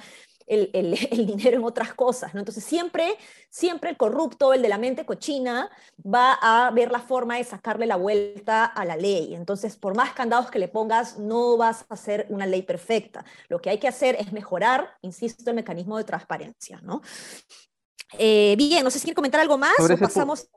el, 0.52 0.70
el, 1.10 1.26
dinero 1.26 1.58
en 1.58 1.64
otras 1.64 1.94
cosas, 1.94 2.34
¿no? 2.34 2.40
Entonces 2.40 2.64
siempre, 2.64 3.16
siempre 3.50 3.90
el 3.90 3.96
corrupto, 3.96 4.52
el 4.52 4.62
de 4.62 4.68
la 4.68 4.78
mente 4.78 5.04
cochina, 5.04 5.70
va 6.04 6.34
a 6.40 6.70
ver 6.70 6.90
la 6.90 7.00
forma 7.00 7.36
de 7.36 7.44
sacarle 7.44 7.86
la 7.86 7.96
vuelta 7.96 8.64
a 8.64 8.84
la 8.84 8.96
ley. 8.96 9.34
Entonces, 9.34 9.76
por 9.76 9.96
más 9.96 10.12
candados 10.12 10.50
que 10.50 10.58
le 10.58 10.68
pongas, 10.68 11.18
no 11.18 11.56
vas 11.56 11.86
a 11.88 11.94
hacer 11.94 12.26
una 12.28 12.46
ley 12.46 12.62
perfecta. 12.62 13.24
Lo 13.48 13.60
que 13.60 13.70
hay 13.70 13.78
que 13.78 13.88
hacer 13.88 14.16
es 14.18 14.32
mejorar, 14.32 14.96
insisto, 15.02 15.48
el 15.50 15.56
mecanismo 15.56 15.96
de 15.98 16.04
transparencia, 16.04 16.80
¿no? 16.82 17.02
Eh, 18.18 18.54
bien, 18.58 18.84
no 18.84 18.90
sé 18.90 18.98
si 18.98 19.04
quieren 19.04 19.16
comentar 19.16 19.40
algo 19.40 19.56
más 19.56 19.78
o 19.78 19.98
pasamos. 19.98 20.48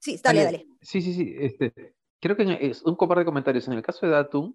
Sí, 0.00 0.18
dale, 0.22 0.44
dale. 0.44 0.66
Sí, 0.80 1.00
sí, 1.02 1.14
sí. 1.14 1.34
Este, 1.38 1.72
creo 2.20 2.36
que 2.36 2.58
es 2.60 2.82
un 2.82 2.96
par 2.96 3.18
de 3.18 3.24
comentarios. 3.24 3.68
En 3.68 3.74
el 3.74 3.82
caso 3.82 4.06
de 4.06 4.12
Datum, 4.12 4.54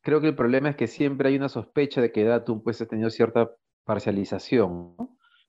creo 0.00 0.20
que 0.20 0.28
el 0.28 0.36
problema 0.36 0.70
es 0.70 0.76
que 0.76 0.86
siempre 0.86 1.28
hay 1.28 1.36
una 1.36 1.48
sospecha 1.48 2.00
de 2.00 2.12
que 2.12 2.24
Datum 2.24 2.62
pues, 2.62 2.80
ha 2.80 2.86
tenido 2.86 3.10
cierta 3.10 3.50
parcialización. 3.88 4.94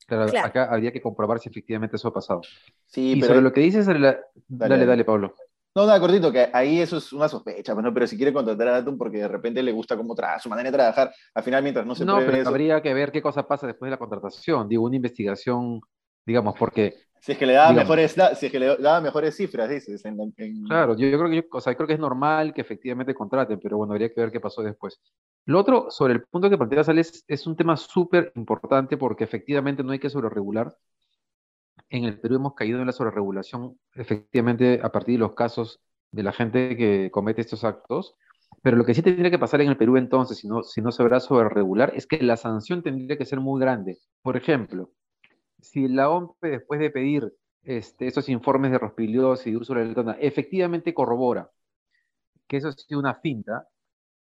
Claro, 0.07 0.31
acá 0.43 0.69
habría 0.71 0.91
que 0.91 1.01
comprobar 1.01 1.39
si 1.39 1.49
efectivamente 1.49 1.97
eso 1.97 2.07
ha 2.07 2.13
pasado. 2.13 2.41
Sí, 2.87 3.11
y 3.11 3.15
pero 3.15 3.27
sobre 3.27 3.41
lo 3.41 3.51
que 3.51 3.61
dices, 3.61 3.85
dale, 3.85 4.17
dale, 4.47 4.85
dale, 4.85 5.03
Pablo. 5.03 5.35
No, 5.75 5.85
nada, 5.85 5.99
cortito, 5.99 6.31
que 6.31 6.49
ahí 6.51 6.79
eso 6.79 6.97
es 6.97 7.13
una 7.13 7.27
sospecha, 7.27 7.75
pues, 7.75 7.85
pero 7.93 8.07
si 8.07 8.15
quiere 8.17 8.33
contratar 8.33 8.69
a 8.69 8.71
Datum 8.71 8.97
porque 8.97 9.17
de 9.17 9.27
repente 9.27 9.61
le 9.61 9.71
gusta 9.71 9.95
cómo 9.95 10.15
trabaja, 10.15 10.39
su 10.39 10.49
manera 10.49 10.71
de 10.71 10.77
trabajar, 10.77 11.13
al 11.35 11.43
final 11.43 11.61
mientras 11.61 11.85
no 11.85 11.93
se 11.93 12.05
No, 12.05 12.17
pero 12.17 12.47
habría 12.47 12.81
que 12.81 12.93
ver 12.93 13.11
qué 13.11 13.21
cosa 13.21 13.47
pasa 13.47 13.67
después 13.67 13.87
de 13.87 13.91
la 13.91 13.99
contratación. 13.99 14.67
Digo, 14.67 14.85
una 14.85 14.95
investigación 14.95 15.81
digamos, 16.29 16.55
porque... 16.57 16.93
Si 17.21 17.33
es 17.33 17.37
que 17.37 17.45
le 17.45 17.53
daba, 17.53 17.73
mejores, 17.73 18.15
si 18.37 18.45
es 18.45 18.51
que 18.51 18.59
le 18.59 18.77
daba 18.77 19.01
mejores 19.01 19.35
cifras, 19.35 19.69
dices. 19.69 20.01
Claro, 20.67 20.95
yo, 20.95 21.17
creo 21.17 21.29
que, 21.29 21.47
o 21.51 21.61
sea, 21.61 21.75
creo 21.75 21.87
que 21.87 21.93
es 21.93 21.99
normal 21.99 22.53
que 22.53 22.61
efectivamente 22.61 23.13
contraten, 23.13 23.59
pero 23.61 23.77
bueno, 23.77 23.93
habría 23.93 24.13
que 24.13 24.21
ver 24.21 24.31
qué 24.31 24.39
pasó 24.39 24.61
después. 24.61 25.01
Lo 25.45 25.59
otro, 25.59 25.87
sobre 25.89 26.13
el 26.13 26.23
punto 26.23 26.49
que 26.49 26.57
planteas, 26.57 26.87
Alex, 26.89 27.25
es 27.27 27.45
un 27.45 27.55
tema 27.55 27.75
súper 27.75 28.31
importante 28.35 28.97
porque 28.97 29.25
efectivamente 29.25 29.83
no 29.83 29.91
hay 29.91 29.99
que 29.99 30.09
sobreregular. 30.09 30.73
En 31.89 32.05
el 32.05 32.19
Perú 32.19 32.35
hemos 32.35 32.53
caído 32.53 32.79
en 32.79 32.85
la 32.85 32.93
sobreregulación, 32.93 33.77
efectivamente, 33.95 34.79
a 34.81 34.91
partir 34.91 35.15
de 35.15 35.19
los 35.19 35.33
casos 35.33 35.81
de 36.11 36.23
la 36.23 36.31
gente 36.31 36.77
que 36.77 37.09
comete 37.11 37.41
estos 37.41 37.63
actos. 37.63 38.15
Pero 38.61 38.77
lo 38.77 38.85
que 38.85 38.93
sí 38.93 39.01
tendría 39.01 39.31
que 39.31 39.39
pasar 39.39 39.61
en 39.61 39.69
el 39.69 39.77
Perú 39.77 39.97
entonces, 39.97 40.37
si 40.37 40.47
no, 40.47 40.63
si 40.63 40.81
no 40.81 40.91
se 40.91 41.03
verá 41.03 41.19
sobreregular, 41.19 41.93
es 41.95 42.07
que 42.07 42.21
la 42.21 42.37
sanción 42.37 42.81
tendría 42.81 43.17
que 43.17 43.25
ser 43.25 43.39
muy 43.39 43.59
grande. 43.59 43.97
Por 44.21 44.37
ejemplo, 44.37 44.91
si 45.61 45.87
la 45.87 46.09
OMP, 46.09 46.41
después 46.41 46.79
de 46.79 46.89
pedir 46.89 47.33
este, 47.63 48.07
esos 48.07 48.29
informes 48.29 48.71
de 48.71 48.79
Rospiliosis 48.79 49.47
y 49.47 49.51
de 49.51 49.57
Úrsula 49.57 49.83
Letona, 49.83 50.17
efectivamente 50.19 50.93
corrobora 50.93 51.49
que 52.49 52.57
eso 52.57 52.67
ha 52.69 52.71
sido 52.73 52.99
una 52.99 53.13
finta, 53.13 53.69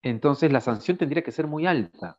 entonces 0.03 0.53
la 0.53 0.61
sanción 0.61 0.99
tendría 0.99 1.23
que 1.23 1.33
ser 1.33 1.47
muy 1.47 1.65
alta 1.65 2.19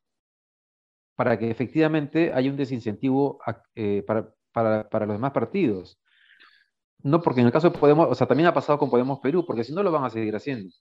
para 1.16 1.38
que 1.38 1.52
efectivamente 1.52 2.32
haya 2.34 2.50
un 2.50 2.58
desincentivo 2.58 3.40
eh, 3.76 4.04
para, 4.08 4.34
para, 4.52 5.06
los 5.06 5.16
demás 5.16 5.32
partidos. 5.32 6.00
No, 7.04 7.22
porque 7.22 7.42
en 7.42 7.48
el 7.48 7.52
caso 7.52 7.70
de 7.70 7.78
Podemos, 7.78 8.08
o 8.10 8.16
sea, 8.16 8.26
también 8.26 8.48
ha 8.48 8.54
pasado 8.54 8.80
con 8.80 8.90
Podemos 8.90 9.20
Perú, 9.20 9.46
porque 9.46 9.64
si 9.64 9.74
no 9.74 9.84
lo 9.84 9.92
van 9.92 10.06
a 10.06 10.10
seguir 10.10 10.36
haciendo. 10.36 10.74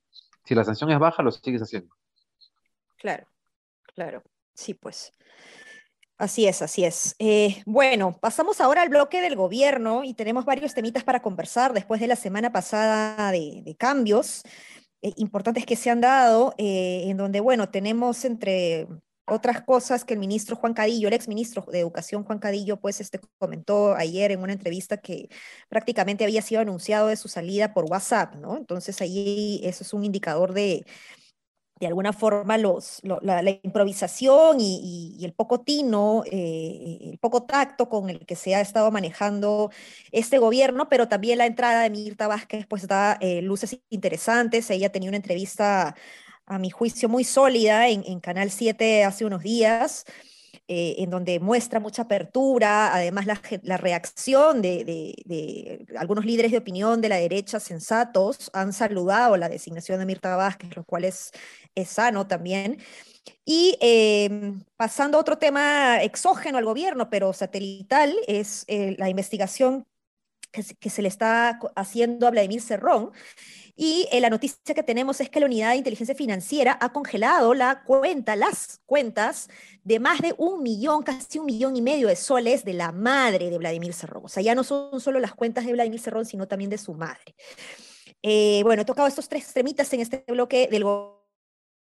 Si 0.44 0.54
la 0.54 0.64
sanción 0.64 0.90
es 0.90 0.98
baja, 0.98 1.22
lo 1.22 1.30
sigues 1.30 1.62
haciendo. 1.62 1.94
Claro, 2.96 3.26
claro. 3.94 4.22
Sí, 4.54 4.74
pues. 4.74 5.12
Así 6.18 6.46
es, 6.46 6.62
así 6.62 6.84
es. 6.84 7.14
Eh, 7.18 7.62
bueno, 7.66 8.18
pasamos 8.18 8.62
ahora 8.62 8.80
al 8.80 8.88
bloque 8.88 9.20
del 9.20 9.36
gobierno 9.36 10.02
y 10.02 10.14
tenemos 10.14 10.46
varios 10.46 10.72
temitas 10.72 11.04
para 11.04 11.20
conversar 11.20 11.74
después 11.74 12.00
de 12.00 12.06
la 12.06 12.16
semana 12.16 12.52
pasada 12.52 13.30
de, 13.32 13.76
cambios 13.78 14.42
eh, 15.02 15.12
importantes 15.16 15.66
que 15.66 15.76
se 15.76 15.90
han 15.90 16.00
dado, 16.00 16.54
eh, 16.56 17.04
en 17.08 17.18
donde, 17.18 17.40
bueno, 17.40 17.68
tenemos 17.68 18.24
entre 18.24 18.88
otras 19.26 19.60
cosas 19.62 20.04
que 20.06 20.14
el 20.14 20.20
ministro 20.20 20.56
Juan 20.56 20.72
Cadillo, 20.72 21.08
el 21.08 21.14
ex 21.14 21.28
ministro 21.28 21.66
de 21.70 21.80
Educación 21.80 22.24
Juan 22.24 22.38
Cadillo, 22.38 22.80
pues 22.80 23.00
este 23.00 23.20
comentó 23.38 23.94
ayer 23.94 24.32
en 24.32 24.40
una 24.40 24.54
entrevista 24.54 24.96
que 24.96 25.28
prácticamente 25.68 26.24
había 26.24 26.40
sido 26.40 26.62
anunciado 26.62 27.08
de 27.08 27.16
su 27.16 27.28
salida 27.28 27.74
por 27.74 27.84
WhatsApp, 27.90 28.36
¿no? 28.36 28.56
Entonces 28.56 29.02
ahí 29.02 29.60
eso 29.64 29.84
es 29.84 29.92
un 29.92 30.04
indicador 30.04 30.54
de, 30.54 30.86
de 31.78 31.86
alguna 31.86 32.12
forma 32.12 32.56
los, 32.56 33.02
la, 33.02 33.42
improvisación 33.62 34.58
y, 34.60 35.18
el 35.22 35.32
poco 35.34 35.60
tino, 35.60 36.22
eh, 36.30 36.98
el 37.02 37.18
poco 37.18 37.42
tacto 37.42 37.88
con 37.88 38.08
el 38.08 38.24
que 38.24 38.36
se 38.36 38.54
ha 38.54 38.60
estado 38.60 38.90
manejando 38.90 39.70
este 40.10 40.38
gobierno, 40.38 40.88
pero 40.88 41.08
también 41.08 41.38
la 41.38 41.46
entrada 41.46 41.82
de 41.82 41.90
Mirta 41.90 42.28
Vázquez 42.28 42.66
pues 42.66 42.86
da 42.86 43.18
eh, 43.20 43.42
luces 43.42 43.78
interesantes. 43.90 44.70
Ella 44.70 44.90
tenía 44.90 45.10
una 45.10 45.18
entrevista, 45.18 45.94
a 46.46 46.58
mi 46.58 46.70
juicio, 46.70 47.08
muy 47.08 47.24
sólida 47.24 47.88
en, 47.88 48.04
en 48.06 48.20
Canal 48.20 48.50
7 48.50 49.04
hace 49.04 49.24
unos 49.24 49.42
días. 49.42 50.06
Eh, 50.68 50.96
en 50.98 51.10
donde 51.10 51.40
muestra 51.40 51.80
mucha 51.80 52.02
apertura, 52.02 52.94
además 52.94 53.26
la, 53.26 53.76
reacción 53.76 54.62
de, 54.62 55.84
algunos 55.98 56.24
líderes 56.24 56.52
de 56.52 56.58
opinión 56.58 57.00
de 57.00 57.08
la 57.08 57.16
derecha 57.16 57.60
sensatos 57.60 58.50
han 58.52 58.72
saludado 58.72 59.36
la 59.36 59.48
designación 59.48 59.98
de 59.98 60.06
Mirta 60.06 60.36
Vázquez, 60.36 60.76
lo 60.76 60.84
cual 60.84 61.04
es, 61.04 61.30
es 61.74 61.88
sano 61.88 62.26
también. 62.26 62.78
Y 63.44 63.76
em, 63.80 64.62
pasando 64.76 65.18
a 65.18 65.20
otro 65.20 65.38
tema 65.38 66.02
exógeno 66.02 66.58
al 66.58 66.64
gobierno, 66.64 67.10
pero 67.10 67.32
satelital, 67.32 68.14
es 68.26 68.64
eh, 68.68 68.96
la 68.98 69.08
investigación 69.08 69.86
que, 70.56 70.74
que, 70.74 70.90
se 70.90 71.02
le 71.02 71.08
está 71.08 71.58
haciendo 71.74 72.26
a 72.26 72.30
Vladimir 72.30 72.60
Cerrón 72.60 73.12
y 73.78 74.08
eh, 74.10 74.22
la 74.22 74.30
noticia 74.30 74.74
que 74.74 74.82
tenemos 74.82 75.20
es 75.20 75.28
que 75.28 75.38
la 75.38 75.46
unidad 75.46 75.72
de 75.72 75.76
inteligencia 75.76 76.14
financiera 76.14 76.78
ha 76.80 76.94
congelado 76.94 77.52
la 77.52 77.82
cuenta, 77.84 78.34
las 78.34 78.80
cuentas 78.86 79.48
de 79.84 80.00
más 80.00 80.22
de 80.22 80.34
un 80.38 80.62
millón, 80.62 81.02
casi 81.02 81.38
un 81.38 81.44
millón 81.44 81.76
y 81.76 81.82
medio 81.82 82.08
de 82.08 82.16
soles 82.16 82.64
de 82.64 82.72
la 82.72 82.90
madre 82.90 83.50
de 83.50 83.58
Vladimir 83.58 83.92
Cerrón. 83.92 84.24
O 84.24 84.28
sea, 84.28 84.42
ya 84.42 84.54
no 84.54 84.64
son 84.64 84.98
solo 84.98 85.20
las 85.20 85.34
cuentas 85.34 85.66
de 85.66 85.72
Vladimir 85.72 86.00
Cerrón, 86.00 86.24
sino 86.24 86.48
también 86.48 86.70
de 86.70 86.78
su 86.78 86.94
madre. 86.94 87.36
Eh, 88.22 88.62
bueno, 88.64 88.80
he 88.80 88.86
tocado 88.86 89.08
estos 89.08 89.28
tres 89.28 89.42
extremitas 89.42 89.92
en 89.92 90.00
este 90.00 90.24
bloque 90.26 90.68
del 90.70 90.84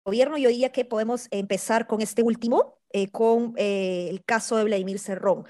gobierno 0.05 0.37
y 0.37 0.45
hoy 0.45 0.55
día 0.55 0.71
que 0.71 0.85
podemos 0.85 1.27
empezar 1.31 1.85
con 1.85 2.01
este 2.01 2.23
último, 2.23 2.79
eh, 2.93 3.11
con 3.11 3.55
el 3.57 4.23
caso 4.23 4.55
de 4.55 4.63
Vladimir 4.63 4.99
Cerrón. 4.99 5.45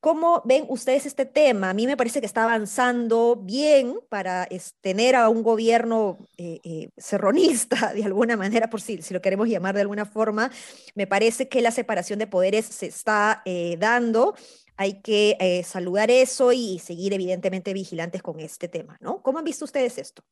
¿Cómo 0.00 0.42
ven 0.44 0.66
ustedes 0.68 1.06
este 1.06 1.26
tema? 1.26 1.70
A 1.70 1.74
mí 1.74 1.86
me 1.86 1.96
parece 1.96 2.20
que 2.20 2.26
está 2.26 2.44
avanzando 2.44 3.36
bien 3.36 3.98
para 4.08 4.46
tener 4.80 5.16
a 5.16 5.28
un 5.28 5.42
gobierno 5.42 6.18
eh, 6.36 6.60
eh, 6.64 6.90
serronista, 6.96 7.92
de 7.94 8.04
alguna 8.04 8.36
manera, 8.36 8.68
por 8.68 8.80
si, 8.80 9.02
si 9.02 9.14
lo 9.14 9.20
queremos 9.20 9.48
llamar 9.48 9.74
de 9.74 9.80
alguna 9.80 10.04
forma. 10.04 10.50
Me 10.94 11.06
parece 11.06 11.48
que 11.48 11.62
la 11.62 11.70
separación 11.70 12.18
de 12.18 12.26
poderes 12.26 12.66
se 12.66 12.86
está 12.86 13.42
eh, 13.44 13.76
dando. 13.78 14.34
Hay 14.76 15.00
que 15.00 15.62
saludar 15.64 16.10
eso 16.10 16.52
y 16.52 16.78
seguir 16.80 17.14
evidentemente 17.14 17.72
vigilantes 17.72 18.22
con 18.22 18.40
este 18.40 18.68
tema, 18.68 18.98
¿no? 19.00 19.22
¿Cómo 19.22 19.38
han 19.38 19.44
visto 19.44 19.64
ustedes 19.64 19.96
esto? 19.96 20.22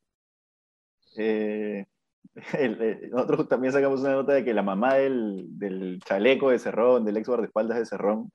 nosotros 3.10 3.48
también 3.48 3.72
sacamos 3.72 4.00
una 4.00 4.12
nota 4.12 4.34
de 4.34 4.44
que 4.44 4.52
la 4.52 4.62
mamá 4.62 4.96
del, 4.96 5.46
del 5.58 5.98
chaleco 6.04 6.50
de 6.50 6.58
Cerrón, 6.58 7.06
del 7.06 7.16
ex 7.16 7.26
guardaespaldas 7.26 7.78
de 7.78 7.86
Cerrón, 7.86 8.30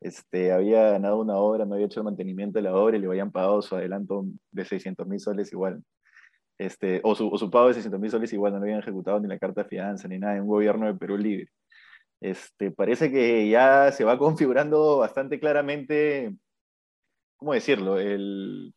este, 0.00 0.52
había 0.52 0.92
ganado 0.92 1.20
una 1.20 1.36
obra, 1.36 1.64
no 1.64 1.74
había 1.74 1.86
hecho 1.86 2.00
el 2.00 2.04
mantenimiento 2.04 2.58
de 2.58 2.62
la 2.62 2.74
obra 2.74 2.96
y 2.96 3.00
le 3.00 3.06
habían 3.06 3.30
pagado 3.30 3.60
su 3.62 3.76
adelanto 3.76 4.24
de 4.50 4.64
600 4.64 5.06
mil 5.06 5.20
soles 5.20 5.52
igual. 5.52 5.82
Este, 6.58 7.00
o, 7.04 7.14
su, 7.14 7.28
o 7.28 7.38
su 7.38 7.50
pago 7.50 7.68
de 7.68 7.74
600 7.74 8.00
mil 8.00 8.10
soles 8.10 8.32
igual, 8.32 8.52
no 8.52 8.58
le 8.58 8.66
habían 8.66 8.80
ejecutado 8.80 9.20
ni 9.20 9.28
la 9.28 9.38
carta 9.38 9.62
de 9.62 9.68
fianza 9.68 10.08
ni 10.08 10.18
nada 10.18 10.36
en 10.36 10.42
un 10.42 10.48
gobierno 10.48 10.86
de 10.86 10.94
Perú 10.94 11.16
libre. 11.16 11.48
Este, 12.20 12.70
parece 12.70 13.10
que 13.10 13.48
ya 13.48 13.92
se 13.92 14.04
va 14.04 14.18
configurando 14.18 14.98
bastante 14.98 15.40
claramente, 15.40 16.34
¿cómo 17.36 17.54
decirlo? 17.54 17.98
El, 17.98 18.74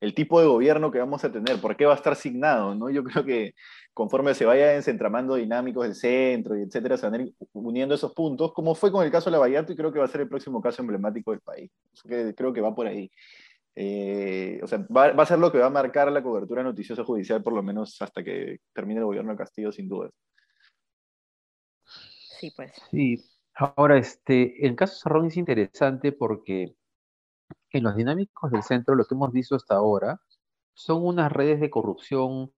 el 0.00 0.14
tipo 0.14 0.40
de 0.40 0.46
gobierno 0.46 0.90
que 0.90 0.98
vamos 0.98 1.24
a 1.24 1.32
tener, 1.32 1.60
por 1.60 1.76
qué 1.76 1.86
va 1.86 1.92
a 1.94 1.96
estar 1.96 2.16
signado, 2.16 2.74
¿no? 2.74 2.90
Yo 2.90 3.04
creo 3.04 3.24
que 3.24 3.54
conforme 3.94 4.34
se 4.34 4.44
vaya 4.44 4.70
desentramando 4.70 5.36
dinámicos 5.36 5.84
del 5.84 5.94
centro 5.94 6.58
y 6.58 6.62
etcétera, 6.62 6.96
se 6.96 7.06
van 7.08 7.14
a 7.14 7.22
ir 7.22 7.34
uniendo 7.52 7.94
esos 7.94 8.12
puntos, 8.12 8.52
como 8.52 8.74
fue 8.74 8.90
con 8.90 9.04
el 9.04 9.12
caso 9.12 9.30
de 9.30 9.32
la 9.32 9.38
Vallato 9.38 9.72
y 9.72 9.76
creo 9.76 9.92
que 9.92 10.00
va 10.00 10.04
a 10.04 10.08
ser 10.08 10.22
el 10.22 10.28
próximo 10.28 10.60
caso 10.60 10.82
emblemático 10.82 11.30
del 11.30 11.40
país. 11.40 11.70
creo 12.02 12.52
que 12.52 12.60
va 12.60 12.74
por 12.74 12.88
ahí. 12.88 13.10
Eh, 13.76 14.60
o 14.62 14.66
sea, 14.66 14.84
va, 14.94 15.06
a 15.06 15.26
ser 15.26 15.38
lo 15.38 15.50
que 15.50 15.58
va 15.58 15.66
a 15.66 15.70
marcar 15.70 16.10
la 16.10 16.22
cobertura 16.22 16.62
noticiosa 16.62 17.04
judicial, 17.04 17.42
por 17.42 17.52
lo 17.52 17.62
menos 17.62 18.00
hasta 18.02 18.22
que 18.22 18.58
termine 18.72 19.00
el 19.00 19.06
gobierno 19.06 19.30
de 19.30 19.38
Castillo, 19.38 19.70
sin 19.70 19.88
dudas. 19.88 20.12
Sí, 21.84 22.52
pues. 22.54 22.72
Sí, 22.90 23.24
ahora, 23.54 23.96
este, 23.96 24.66
el 24.66 24.74
caso 24.74 24.96
Sarrón 24.96 25.26
es 25.26 25.36
interesante 25.36 26.10
porque 26.10 26.74
en 27.70 27.84
los 27.84 27.96
dinámicos 27.96 28.50
del 28.50 28.62
centro, 28.64 28.96
lo 28.96 29.04
que 29.04 29.14
hemos 29.14 29.32
visto 29.32 29.54
hasta 29.54 29.76
ahora, 29.76 30.20
son 30.72 31.04
unas 31.04 31.30
redes 31.30 31.60
de 31.60 31.70
corrupción 31.70 32.52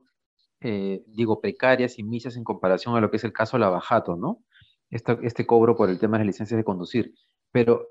eh, 0.60 1.04
digo, 1.08 1.40
precarias 1.40 1.98
y 1.98 2.02
misas 2.04 2.36
en 2.36 2.44
comparación 2.44 2.96
a 2.96 3.00
lo 3.00 3.10
que 3.10 3.18
es 3.18 3.24
el 3.24 3.32
caso 3.32 3.58
Lavajato, 3.58 4.16
¿no? 4.16 4.44
Este, 4.90 5.18
este 5.22 5.46
cobro 5.46 5.76
por 5.76 5.90
el 5.90 5.98
tema 5.98 6.18
de 6.18 6.24
las 6.24 6.28
licencias 6.28 6.58
de 6.58 6.64
conducir, 6.64 7.14
pero, 7.52 7.88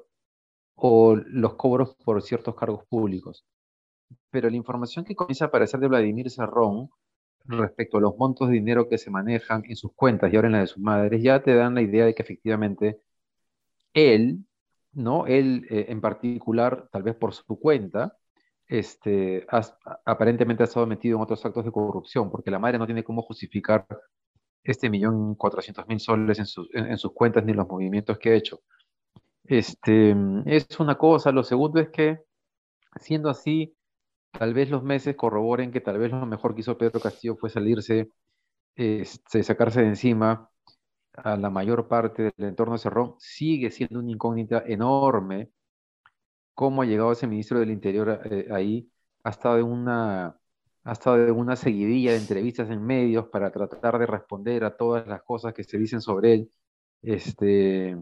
o 0.76 1.16
los 1.16 1.56
cobros 1.56 1.96
por 2.06 2.22
ciertos 2.22 2.56
cargos 2.56 2.86
públicos. 2.88 3.46
pero 4.30 4.50
la 4.50 4.56
información 4.58 5.06
que 5.06 5.16
comienza 5.16 5.46
a 5.46 5.48
aparecer 5.50 5.80
de 5.80 5.88
Vladimir 5.88 6.30
Serrón 6.30 6.90
respecto 7.46 7.98
a 7.98 8.02
los 8.02 8.18
montos 8.18 8.50
de 8.50 8.56
dinero 8.56 8.90
que 8.90 8.98
se 8.98 9.12
manejan 9.12 9.64
en 9.68 9.76
sus 9.76 9.94
cuentas 9.94 10.32
y 10.32 10.36
ahora 10.36 10.48
en 10.48 10.54
la 10.54 10.60
de 10.62 10.68
sus 10.68 10.80
madres, 10.84 11.22
ya 11.24 11.42
te 11.44 11.56
dan 11.56 11.76
la 11.76 11.82
idea 11.82 12.06
de 12.06 12.16
que 12.16 12.24
efectivamente 12.24 13.02
él, 13.94 14.46
¿no? 14.94 15.28
Él 15.28 15.66
eh, 15.70 15.86
en 15.90 16.02
particular, 16.02 16.90
tal 16.92 17.04
vez 17.04 17.16
por 17.16 17.34
su 17.34 17.60
cuenta, 17.60 18.18
este, 18.68 19.46
aparentemente 20.06 20.64
ha 20.64 20.66
estado 20.66 20.88
metido 20.88 21.18
en 21.18 21.24
otros 21.24 21.46
actos 21.46 21.66
de 21.66 21.72
corrupción, 21.72 22.32
porque 22.32 22.52
la 22.52 22.60
madre 22.60 22.80
no 22.80 22.86
tiene 22.86 23.04
cómo 23.04 23.22
justificar 23.22 23.86
este 24.64 24.90
millón 24.90 25.36
cuatrocientos 25.36 25.88
mil 25.88 26.00
soles 26.00 26.40
en, 26.40 26.86
en, 26.88 26.98
sus 26.98 27.14
cuentas 27.14 27.46
ni 27.46 27.54
los 27.54 27.68
movimientos 27.68 28.18
que 28.18 28.32
ha 28.32 28.36
hecho. 28.36 28.62
Este, 29.44 30.16
es 30.46 30.68
una 30.80 30.96
cosa. 30.98 31.32
Lo 31.32 31.44
segundo 31.44 31.80
es 31.80 31.90
que, 31.90 32.20
siendo 33.00 33.30
así, 33.30 33.76
tal 34.32 34.54
vez 34.54 34.70
los 34.70 34.84
meses 34.84 35.16
corroboren 35.16 35.72
que 35.72 35.82
tal 35.82 36.00
vez 36.00 36.12
lo 36.12 36.26
mejor 36.26 36.56
que 36.56 36.62
hizo 36.62 36.78
Pedro 36.78 37.00
Castillo 37.00 37.36
fue 37.38 37.50
salirse, 37.50 38.10
este, 38.76 39.44
sacarse 39.44 39.82
de 39.82 39.88
encima 39.90 40.50
a 41.14 41.38
la 41.38 41.50
mayor 41.50 41.88
parte 41.88 42.34
del 42.38 42.50
entorno 42.50 42.74
de 42.74 42.80
Cerrón. 42.80 43.16
Sigue 43.20 43.72
siendo 43.72 44.00
una 44.00 44.12
incógnita 44.12 44.64
enorme 44.66 45.52
cómo 46.56 46.82
ha 46.82 46.86
llegado 46.86 47.12
ese 47.12 47.28
ministro 47.28 47.60
del 47.60 47.72
Interior 47.72 48.22
eh, 48.32 48.48
ahí. 48.52 48.92
Ha 49.24 49.32
estado, 49.32 49.58
de 49.58 49.64
una, 49.64 50.40
ha 50.84 50.92
estado 50.92 51.34
una 51.36 51.56
seguidilla 51.56 52.12
de 52.12 52.18
entrevistas 52.18 52.70
en 52.70 52.84
medios 52.86 53.28
para 53.28 53.52
tratar 53.52 54.00
de 54.00 54.08
responder 54.08 54.64
a 54.64 54.78
todas 54.78 55.08
las 55.08 55.24
cosas 55.24 55.54
que 55.54 55.64
se 55.64 55.78
dicen 55.78 56.02
sobre 56.02 56.34
él. 56.34 56.52
Este, 57.02 57.98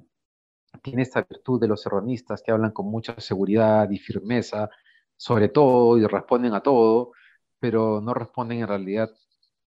tiene 0.81 1.01
esta 1.03 1.23
virtud 1.23 1.59
de 1.61 1.67
los 1.67 1.81
serronistas 1.81 2.41
que 2.43 2.51
hablan 2.51 2.71
con 2.71 2.87
mucha 2.87 3.19
seguridad 3.19 3.89
y 3.91 3.99
firmeza 3.99 4.69
sobre 5.17 5.49
todo 5.49 5.97
y 5.97 6.05
responden 6.05 6.53
a 6.53 6.61
todo, 6.61 7.11
pero 7.59 8.01
no 8.01 8.13
responden 8.13 8.59
en 8.59 8.67
realidad 8.67 9.09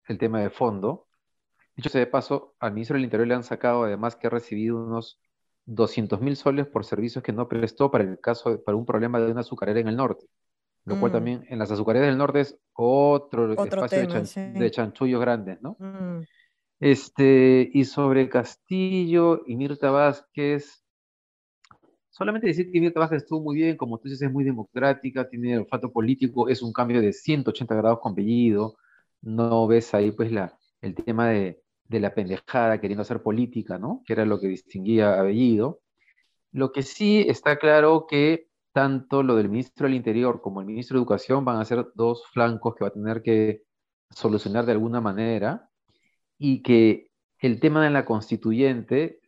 el 0.07 0.17
tema 0.17 0.41
de 0.41 0.49
fondo. 0.49 1.07
Dicho 1.75 1.89
sea 1.89 1.99
de 1.99 2.07
paso, 2.07 2.55
al 2.59 2.73
ministro 2.73 2.95
del 2.95 3.05
Interior 3.05 3.27
le 3.27 3.35
han 3.35 3.43
sacado 3.43 3.83
además 3.85 4.15
que 4.15 4.27
ha 4.27 4.29
recibido 4.29 4.83
unos 4.83 5.19
200 5.65 6.22
mil 6.22 6.36
soles 6.36 6.67
por 6.67 6.86
servicios 6.86 7.24
que 7.24 7.34
no 7.34 7.48
prestó 7.48 7.91
para 7.91 8.03
el 8.03 8.19
caso, 8.19 8.63
para 8.63 8.77
un 8.77 8.86
problema 8.86 9.19
de 9.19 9.31
una 9.31 9.41
azucarera 9.41 9.79
en 9.79 9.88
el 9.88 9.95
norte. 9.95 10.27
Lo 10.86 11.00
cual 11.00 11.12
mm. 11.12 11.15
también 11.15 11.45
en 11.50 11.57
las 11.57 11.72
azucareras 11.72 12.10
del 12.10 12.17
norte 12.17 12.41
es 12.41 12.60
otro, 12.74 13.51
espacio 13.51 14.07
de, 14.07 14.72
chanchullos 14.72 15.19
grandes, 15.19 15.60
¿no? 15.62 15.75
Mm. 15.79 16.22
Este, 16.79 17.69
y 17.74 17.86
sobre 17.86 18.29
Castillo 18.29 19.41
y 19.48 19.55
Mirta 19.55 19.89
Vázquez, 19.89 20.84
solamente 22.10 22.48
decir 22.48 22.72
que 22.72 22.79
Mirta 22.79 23.00
Vázquez 23.00 23.24
estuvo 23.24 23.41
muy 23.41 23.55
bien, 23.55 23.77
como 23.77 23.98
tú 23.98 24.10
dices, 24.10 24.22
es 24.22 24.31
muy 24.31 24.43
democrática, 24.43 25.27
tiene 25.27 25.57
olfato 25.57 25.91
político, 25.91 26.50
es 26.50 26.62
un 26.62 26.72
cambio 26.72 27.01
de 27.01 27.13
180 27.13 27.74
grados 27.74 28.00
con 28.00 28.13
Bellido, 28.13 28.75
no 29.22 29.65
ves 29.65 29.95
ahí 29.95 30.12
pues 30.12 30.31
la, 30.31 30.55
el 30.81 30.93
tema 30.93 31.29
de, 31.29 31.63
de 31.87 31.99
la 31.99 32.13
pendejada 32.13 32.79
queriendo 32.79 33.03
hacer 33.03 33.21
política, 33.21 33.77
¿no? 33.77 34.01
Que 34.05 34.13
era 34.13 34.25
lo 34.25 34.39
que 34.39 34.47
distinguía 34.47 35.19
a 35.19 35.23
Bellido. 35.23 35.81
Lo 36.51 36.71
que 36.71 36.83
sí 36.83 37.25
está 37.27 37.57
claro 37.57 38.07
que 38.07 38.47
tanto 38.71 39.23
lo 39.23 39.35
del 39.35 39.49
ministro 39.49 39.87
del 39.87 39.95
Interior 39.95 40.41
como 40.41 40.61
el 40.61 40.67
ministro 40.67 40.95
de 40.95 41.01
Educación 41.01 41.45
van 41.45 41.57
a 41.57 41.65
ser 41.65 41.87
dos 41.95 42.25
flancos 42.33 42.75
que 42.75 42.83
va 42.83 42.89
a 42.89 42.93
tener 42.93 43.21
que 43.21 43.63
solucionar 44.09 44.65
de 44.65 44.73
alguna 44.73 45.01
manera 45.01 45.69
y 46.37 46.61
que 46.61 47.09
el 47.39 47.59
tema 47.59 47.83
de 47.83 47.91
la 47.91 48.05
constituyente 48.05 49.19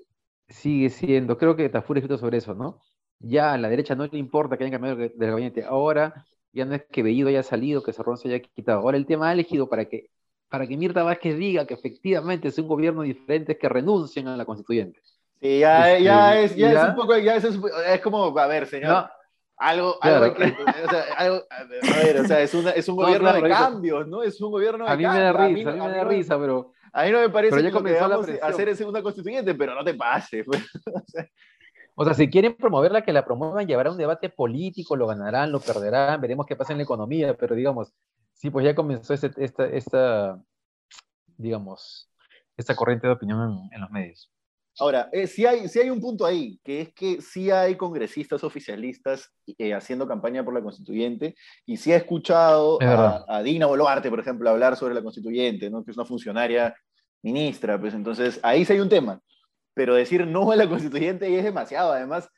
sigue 0.49 0.89
siendo, 0.89 1.37
creo 1.37 1.55
que 1.55 1.69
Tafur 1.69 1.97
escrito 1.97 2.17
sobre 2.17 2.37
eso, 2.37 2.55
¿no? 2.55 2.81
Ya 3.19 3.53
a 3.53 3.57
la 3.57 3.69
derecha 3.69 3.95
no 3.95 4.05
le 4.05 4.17
importa 4.17 4.57
que 4.57 4.63
hayan 4.63 4.79
cambiado 4.79 4.97
del 4.97 5.11
gabinete. 5.31 5.63
Ahora 5.63 6.25
ya 6.53 6.65
no 6.65 6.75
es 6.75 6.83
que 6.91 7.03
Bellido 7.03 7.29
haya 7.29 7.43
salido, 7.43 7.83
que 7.83 7.93
Cerrón 7.93 8.17
se 8.17 8.29
haya 8.29 8.39
quitado. 8.41 8.79
Ahora 8.79 8.97
el 8.97 9.05
tema 9.05 9.29
ha 9.29 9.33
elegido 9.33 9.69
para 9.69 9.85
que, 9.85 10.09
para 10.49 10.67
que 10.67 10.77
Mirta 10.77 11.03
Vázquez 11.03 11.37
diga 11.37 11.65
que 11.65 11.73
efectivamente 11.73 12.47
es 12.47 12.57
un 12.57 12.67
gobierno 12.67 13.01
diferente, 13.01 13.57
que 13.57 13.69
renuncien 13.69 14.27
a 14.27 14.37
la 14.37 14.45
constituyente. 14.45 14.99
Sí, 15.41 15.59
ya, 15.59 15.91
este, 15.91 16.03
ya, 16.03 16.39
es, 16.39 16.55
ya, 16.55 16.71
es 16.71 16.89
un 16.89 16.95
poco, 16.95 17.17
ya 17.17 17.35
es, 17.35 17.43
es, 17.43 18.01
como, 18.01 18.37
a 18.37 18.47
ver, 18.47 18.65
señor. 18.65 19.09
algo, 19.57 19.97
algo, 20.01 20.33
que, 20.33 20.45
o 20.45 20.89
sea, 20.89 21.03
algo, 21.17 21.43
a 21.49 22.03
ver, 22.03 22.21
o 22.21 22.25
sea, 22.25 22.41
es, 22.41 22.53
una, 22.55 22.71
es 22.71 22.87
un 22.89 22.95
gobierno 22.95 23.33
de 23.33 23.49
cambios, 23.49 24.07
¿no? 24.07 24.23
Es 24.23 24.41
un 24.41 24.51
gobierno 24.51 24.85
de 24.85 24.89
cambios. 24.89 25.11
A 25.11 25.13
mí 25.13 25.19
me 25.19 25.23
da 25.23 25.33
risa, 25.33 25.69
a 25.69 25.73
mí, 25.73 25.79
me 25.79 25.97
da 25.97 26.03
risa, 26.05 26.39
pero 26.39 26.71
a 26.91 27.03
mí 27.03 27.11
no 27.11 27.19
me 27.19 27.29
parece 27.29 27.57
que 27.57 27.81
debamos 27.81 28.27
hacer 28.41 28.69
es 28.69 28.81
una 28.81 29.03
constituyente, 29.03 29.53
pero 29.53 29.75
no 29.75 29.83
te 29.83 29.93
pases. 29.93 30.43
Pues. 30.43 30.63
o, 31.95 32.05
sea, 32.05 32.15
si 32.15 32.27
quieren 32.29 32.55
promoverla, 32.55 33.03
que 33.03 33.13
la 33.13 33.23
promuevan, 33.23 33.67
llevará 33.67 33.91
un 33.91 33.97
debate 33.97 34.29
político, 34.29 34.95
lo 34.95 35.05
ganarán, 35.05 35.51
lo 35.51 35.59
perderán, 35.59 36.19
veremos 36.19 36.47
qué 36.47 36.55
pasa 36.55 36.71
en 36.71 36.79
la 36.79 36.83
economía, 36.85 37.35
pero 37.37 37.53
digamos, 37.53 37.93
sí, 38.37 38.49
pues 38.49 38.65
ya 38.65 38.73
comenzó 38.73 39.13
esta, 39.13 39.65
esta 39.65 40.41
digamos, 41.37 42.09
esta 42.55 42.75
corriente 42.75 43.07
de 43.07 43.13
opinión 43.13 43.69
en, 43.71 43.81
los 43.81 43.89
medios. 43.91 44.31
Ahora, 44.79 45.09
eh, 45.11 45.25
sí, 45.25 45.45
hay, 45.45 45.67
sí 45.67 45.79
hay 45.79 45.89
un 45.89 45.99
punto 45.99 46.25
ahí, 46.25 46.59
que 46.63 46.81
es 46.81 46.93
que 46.93 47.19
sí 47.21 47.49
hay 47.49 47.75
congresistas 47.75 48.43
oficialistas 48.43 49.31
eh, 49.57 49.73
haciendo 49.73 50.07
campaña 50.07 50.43
por 50.45 50.53
la 50.53 50.61
constituyente, 50.61 51.35
y 51.65 51.77
sí 51.77 51.91
he 51.91 51.95
escuchado 51.95 52.79
a, 52.81 53.25
a, 53.27 53.43
Dina 53.43 53.65
Boluarte, 53.65 54.09
por 54.09 54.19
ejemplo, 54.19 54.49
hablar 54.49 54.75
sobre 54.75 54.93
la 54.93 55.01
constituyente, 55.01 55.69
¿no? 55.69 55.83
que 55.83 55.91
es 55.91 55.97
una 55.97 56.05
funcionaria 56.05 56.75
ministra, 57.23 57.79
pues 57.79 57.93
entonces 57.93 58.39
ahí 58.43 58.65
sí 58.65 58.73
hay 58.73 58.79
un 58.79 58.89
tema. 58.89 59.19
Pero 59.73 59.95
decir 59.95 60.25
no 60.25 60.51
a 60.51 60.55
la 60.55 60.69
constituyente 60.69 61.35
es 61.37 61.43
demasiado, 61.43 61.91
además 61.91 62.29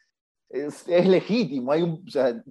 es, 0.50 0.88
es 0.88 1.08
legítimo, 1.08 1.72
hay 1.72 1.84
un, 1.84 2.04
o 2.06 2.12
sea, 2.12 2.42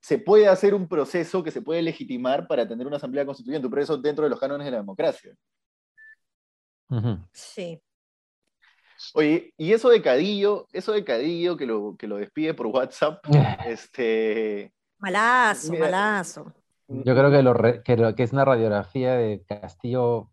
se 0.00 0.18
puede 0.18 0.48
hacer 0.48 0.74
un 0.74 0.88
proceso 0.88 1.42
que 1.42 1.50
se 1.50 1.62
puede 1.62 1.82
legitimar 1.82 2.46
para 2.46 2.66
tener 2.66 2.86
una 2.86 2.96
asamblea 2.96 3.26
constituyente, 3.26 3.68
pero 3.68 3.82
eso 3.82 3.96
dentro 3.96 4.24
de 4.24 4.30
los 4.30 4.40
cánones 4.40 4.64
de 4.64 4.70
la 4.70 4.78
democracia. 4.78 5.34
Sí. 7.32 7.80
Oye, 9.14 9.52
y 9.56 9.72
eso 9.72 9.90
de 9.90 10.02
Cadillo, 10.02 10.66
eso 10.72 10.92
de 10.92 11.04
Cadillo 11.04 11.56
que 11.56 11.66
lo, 11.66 11.96
que 11.96 12.06
lo 12.06 12.16
despide 12.16 12.54
por 12.54 12.66
WhatsApp, 12.66 13.24
este... 13.66 14.72
Malazo, 14.98 15.72
malazo. 15.74 16.52
Yo 16.88 17.14
creo 17.14 17.30
que, 17.30 17.42
lo 17.42 17.54
que, 17.54 18.14
que, 18.16 18.22
es 18.22 18.32
una 18.32 18.44
radiografía 18.44 19.14
de 19.14 19.44
Castillo 19.44 20.16
o 20.16 20.32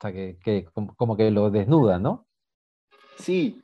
sea, 0.00 0.12
que, 0.12 0.68
como 0.96 1.16
que 1.16 1.30
lo 1.30 1.50
desnuda, 1.50 1.98
¿no? 1.98 2.26
Sí. 3.18 3.62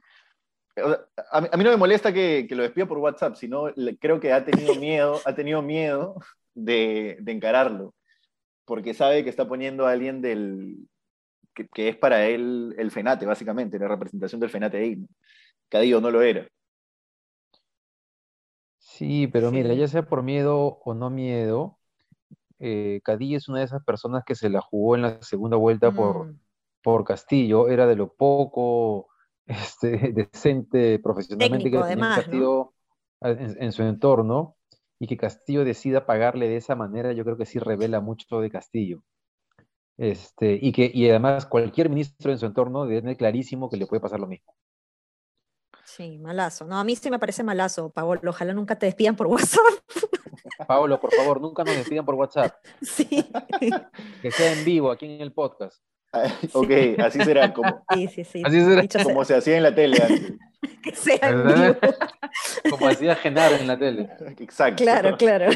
A 1.31 1.41
mí, 1.41 1.65
no 1.65 1.71
me 1.71 1.77
molesta 1.77 2.13
que, 2.13 2.49
lo 2.51 2.63
despida 2.63 2.87
por 2.87 2.99
WhatsApp, 2.99 3.37
sino 3.37 3.67
creo 4.01 4.19
que 4.19 4.33
ha 4.33 4.45
tenido 4.45 4.75
miedo, 4.75 5.21
ha 5.25 5.35
tenido 5.35 5.63
miedo 5.63 6.17
de, 6.55 7.23
encararlo, 7.27 7.95
porque 8.65 8.93
sabe 8.93 9.23
que 9.23 9.31
está 9.31 9.47
poniendo 9.47 9.87
a 9.87 9.93
alguien 9.93 10.21
del, 10.21 10.77
que, 11.55 11.89
es 11.89 11.97
para 11.97 12.27
él 12.27 12.75
el 12.77 12.91
FENATE, 12.91 13.25
básicamente, 13.25 13.79
la 13.79 13.89
representación 13.89 14.41
del 14.41 14.51
FENATE 14.51 14.77
ahí. 14.79 15.07
Cadillo 15.69 16.01
no 16.01 16.11
lo 16.11 16.23
era. 16.23 16.47
Sí, 18.79 19.29
pero 19.29 19.51
mira, 19.51 19.75
ya 19.75 19.89
sea 19.89 20.07
por 20.07 20.23
miedo 20.23 20.81
o 20.85 20.95
no 20.95 21.09
miedo, 21.09 21.79
eh, 22.59 23.01
Cadillo 23.05 23.39
es 23.39 23.49
una 23.49 23.61
de 23.61 23.67
esas 23.67 23.85
personas 23.85 24.25
que 24.25 24.35
se 24.35 24.49
la 24.49 24.61
jugó 24.61 24.97
en 24.97 25.03
la 25.03 25.23
segunda 25.23 25.57
vuelta 25.57 25.93
por, 25.93 26.27
mm. 26.27 26.41
por 26.83 27.05
Castillo, 27.05 27.69
era 27.69 27.87
de 27.87 27.97
lo 27.97 28.13
poco 28.13 29.09
este, 29.47 29.89
decente 30.13 30.99
profesionalmente 30.99 31.71
que 31.71 31.79
tenía 31.79 32.17
Castillo 32.17 32.73
en, 33.21 33.73
su 33.73 33.83
entorno, 33.83 34.57
y 34.99 35.07
que 35.07 35.17
Castillo 35.17 35.65
decida 35.65 36.07
pagarle 36.07 36.49
de 36.49 36.57
esa 36.57 36.75
manera, 36.75 37.13
yo 37.13 37.25
creo 37.25 37.37
que 37.37 37.47
sí 37.47 37.59
revela 37.59 38.01
mucho 38.01 38.41
de 38.41 38.51
Castillo. 38.51 39.03
Este, 39.97 40.59
y 40.61 40.73
que 40.73 40.91
y 40.93 41.09
además 41.09 41.47
cualquier 41.47 41.89
ministro 41.89 42.33
en 42.33 42.39
su 42.39 42.47
entorno 42.47 42.85
debe 42.85 43.01
tener 43.01 43.17
clarísimo 43.17 43.71
que 43.71 43.77
le 43.77 43.87
puede 43.87 44.01
pasar 44.01 44.21
lo 44.21 44.27
mismo. 44.27 44.53
Sí, 45.85 46.19
malazo. 46.19 46.65
No, 46.65 46.79
a 46.79 46.85
mí 46.85 46.97
sí 46.97 47.11
me 47.11 47.19
parece 47.19 47.45
malazo, 47.45 47.91
Paolo. 47.91 48.31
Ojalá 48.31 48.53
nunca 48.53 48.77
te 48.77 48.87
despidan 48.87 49.15
por 49.15 49.27
WhatsApp. 49.29 49.63
Pablo, 50.67 51.01
por 51.01 51.13
favor, 51.13 51.41
nunca 51.41 51.65
nos 51.65 51.77
despidan 51.77 52.05
por 52.05 52.15
WhatsApp. 52.15 52.55
Sí. 52.83 53.25
Que 54.23 54.31
sea 54.31 54.53
en 54.53 54.65
vivo 54.65 54.91
aquí 54.91 55.07
en 55.07 55.21
el 55.21 55.33
podcast. 55.33 55.83
ok, 56.53 56.71
así 56.99 57.21
será 57.23 57.53
como. 57.53 57.85
Sí, 57.95 58.09
sí, 58.09 58.25
sí. 58.25 58.43
Así 58.45 58.61
será. 58.61 59.05
Como 59.05 59.25
se 59.25 59.37
hacía 59.37 59.57
en 59.57 59.63
la 59.63 59.75
tele 59.75 59.99
antes. 60.03 60.33
Que 60.83 60.95
sea 60.95 61.19
en 61.29 61.47
vivo. 61.47 61.77
Como 62.71 62.89
hacía 62.89 63.15
Genaro 63.17 63.57
en 63.57 63.67
la 63.67 63.79
tele. 63.79 64.09
Exacto. 64.39 64.83
Claro, 64.83 65.17
claro. 65.19 65.51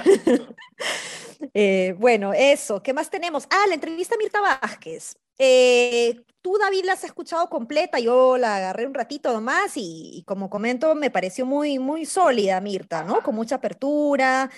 Eh, 1.55 1.95
bueno, 1.99 2.35
eso. 2.35 2.83
¿Qué 2.83 2.93
más 2.93 3.09
tenemos? 3.09 3.47
Ah, 3.51 3.65
la 3.69 3.75
entrevista 3.75 4.17
a 4.17 4.19
Mirta 4.19 4.41
Vázquez. 4.41 5.17
Eh, 5.39 6.21
tú, 6.43 6.59
David, 6.59 6.85
la 6.85 6.93
has 6.93 7.05
escuchado 7.05 7.49
completa, 7.49 7.99
yo 7.99 8.37
la 8.37 8.57
agarré 8.57 8.87
un 8.87 8.93
ratito 8.93 9.33
nomás 9.33 9.77
y, 9.77 10.19
y, 10.19 10.23
como 10.25 10.51
comento, 10.51 10.95
me 10.95 11.11
pareció 11.11 11.47
muy, 11.47 11.79
muy 11.79 12.05
sólida, 12.05 12.61
Mirta, 12.61 13.03
¿no? 13.03 13.23
Con 13.23 13.35
mucha 13.35 13.57
apertura. 13.57 14.51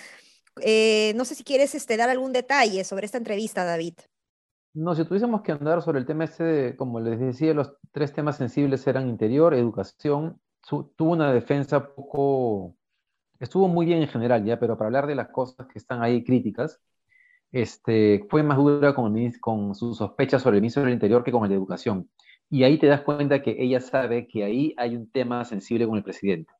Eh, 0.63 1.13
no 1.17 1.25
sé 1.25 1.35
si 1.35 1.45
quieres 1.45 1.75
este, 1.75 1.97
dar 1.97 2.11
algún 2.11 2.33
detalle 2.33 2.85
sobre 2.85 3.07
esta 3.07 3.19
entrevista, 3.19 3.65
David. 3.65 3.95
No, 4.72 4.94
si 4.94 5.04
tuviésemos 5.04 5.42
que 5.42 5.52
andar 5.52 5.83
sobre 5.83 5.98
el 5.98 6.06
tema 6.06 6.24
este, 6.24 6.76
como 6.76 7.00
les 7.00 7.18
decía, 7.18 7.52
los 7.54 7.74
tres 7.90 8.12
temas 8.12 8.37
sensibles 8.37 8.87
eran 8.87 9.09
interior, 9.09 9.52
educación, 9.54 10.40
tuvo 10.68 11.11
una 11.12 11.33
defensa 11.33 11.92
poco, 11.94 12.76
estuvo 13.40 13.66
muy 13.66 13.87
bien 13.87 14.02
en 14.02 14.09
general 14.09 14.44
ya, 14.44 14.61
pero 14.61 14.76
para 14.78 14.87
hablar 14.87 15.06
de 15.09 15.16
las 15.16 15.28
cosas 15.28 15.66
que 15.66 15.78
están 15.78 16.02
ahí 16.02 16.22
críticas, 16.22 16.80
este, 17.50 18.26
fue 18.30 18.44
más 18.44 18.59
dura 18.59 18.94
con, 18.94 19.14
con 19.40 19.74
sus 19.74 19.96
sospechas 19.98 20.42
sobre 20.42 20.59
el 20.59 20.62
ministro 20.62 20.85
del 20.85 20.92
Interior 20.92 21.24
que 21.24 21.33
con 21.33 21.42
el 21.44 21.50
de 21.50 21.56
Educación. 21.56 22.09
Y 22.48 22.62
ahí 22.62 22.78
te 22.78 22.87
das 22.87 23.02
cuenta 23.02 23.42
que 23.42 23.56
ella 23.59 23.80
sabe 23.80 24.28
que 24.28 24.44
ahí 24.44 24.74
hay 24.76 24.96
un 24.96 25.11
tema 25.11 25.44
sensible 25.44 25.87
con 25.87 25.96
el 25.96 26.04
presidente. 26.04 26.52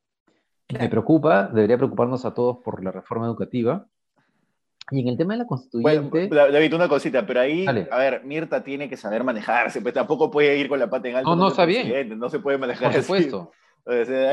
Me 0.78 0.88
preocupa, 0.88 1.48
debería 1.48 1.76
preocuparnos 1.76 2.24
a 2.24 2.34
todos 2.34 2.58
por 2.58 2.82
la 2.82 2.92
reforma 2.92 3.26
educativa. 3.26 3.86
Y 4.90 5.00
en 5.00 5.09
el 5.09 5.16
tema 5.16 5.35
de 5.35 5.38
la 5.38 5.46
constituyente... 5.46 6.29
Bueno, 6.29 6.53
David, 6.53 6.74
una 6.74 6.88
cosita, 6.88 7.26
pero 7.26 7.40
ahí, 7.40 7.66
a 7.66 7.98
ver, 7.98 8.24
Mirta 8.24 8.62
tiene 8.62 8.88
que 8.88 8.96
saber 8.96 9.24
manejarse, 9.24 9.81
pues 9.81 9.94
tampoco 9.94 10.31
puede 10.31 10.59
ir 10.59 10.68
con 10.68 10.79
la 10.79 10.90
pata 10.90 11.09
en 11.09 11.16
alto. 11.16 11.31
No, 11.31 11.37
no, 11.37 11.48
está 11.48 11.64
bien. 11.64 12.18
No 12.18 12.29
se 12.29 12.40
puede 12.40 12.59
manejar 12.59 12.92
Por 12.92 13.03
supuesto. 13.03 13.53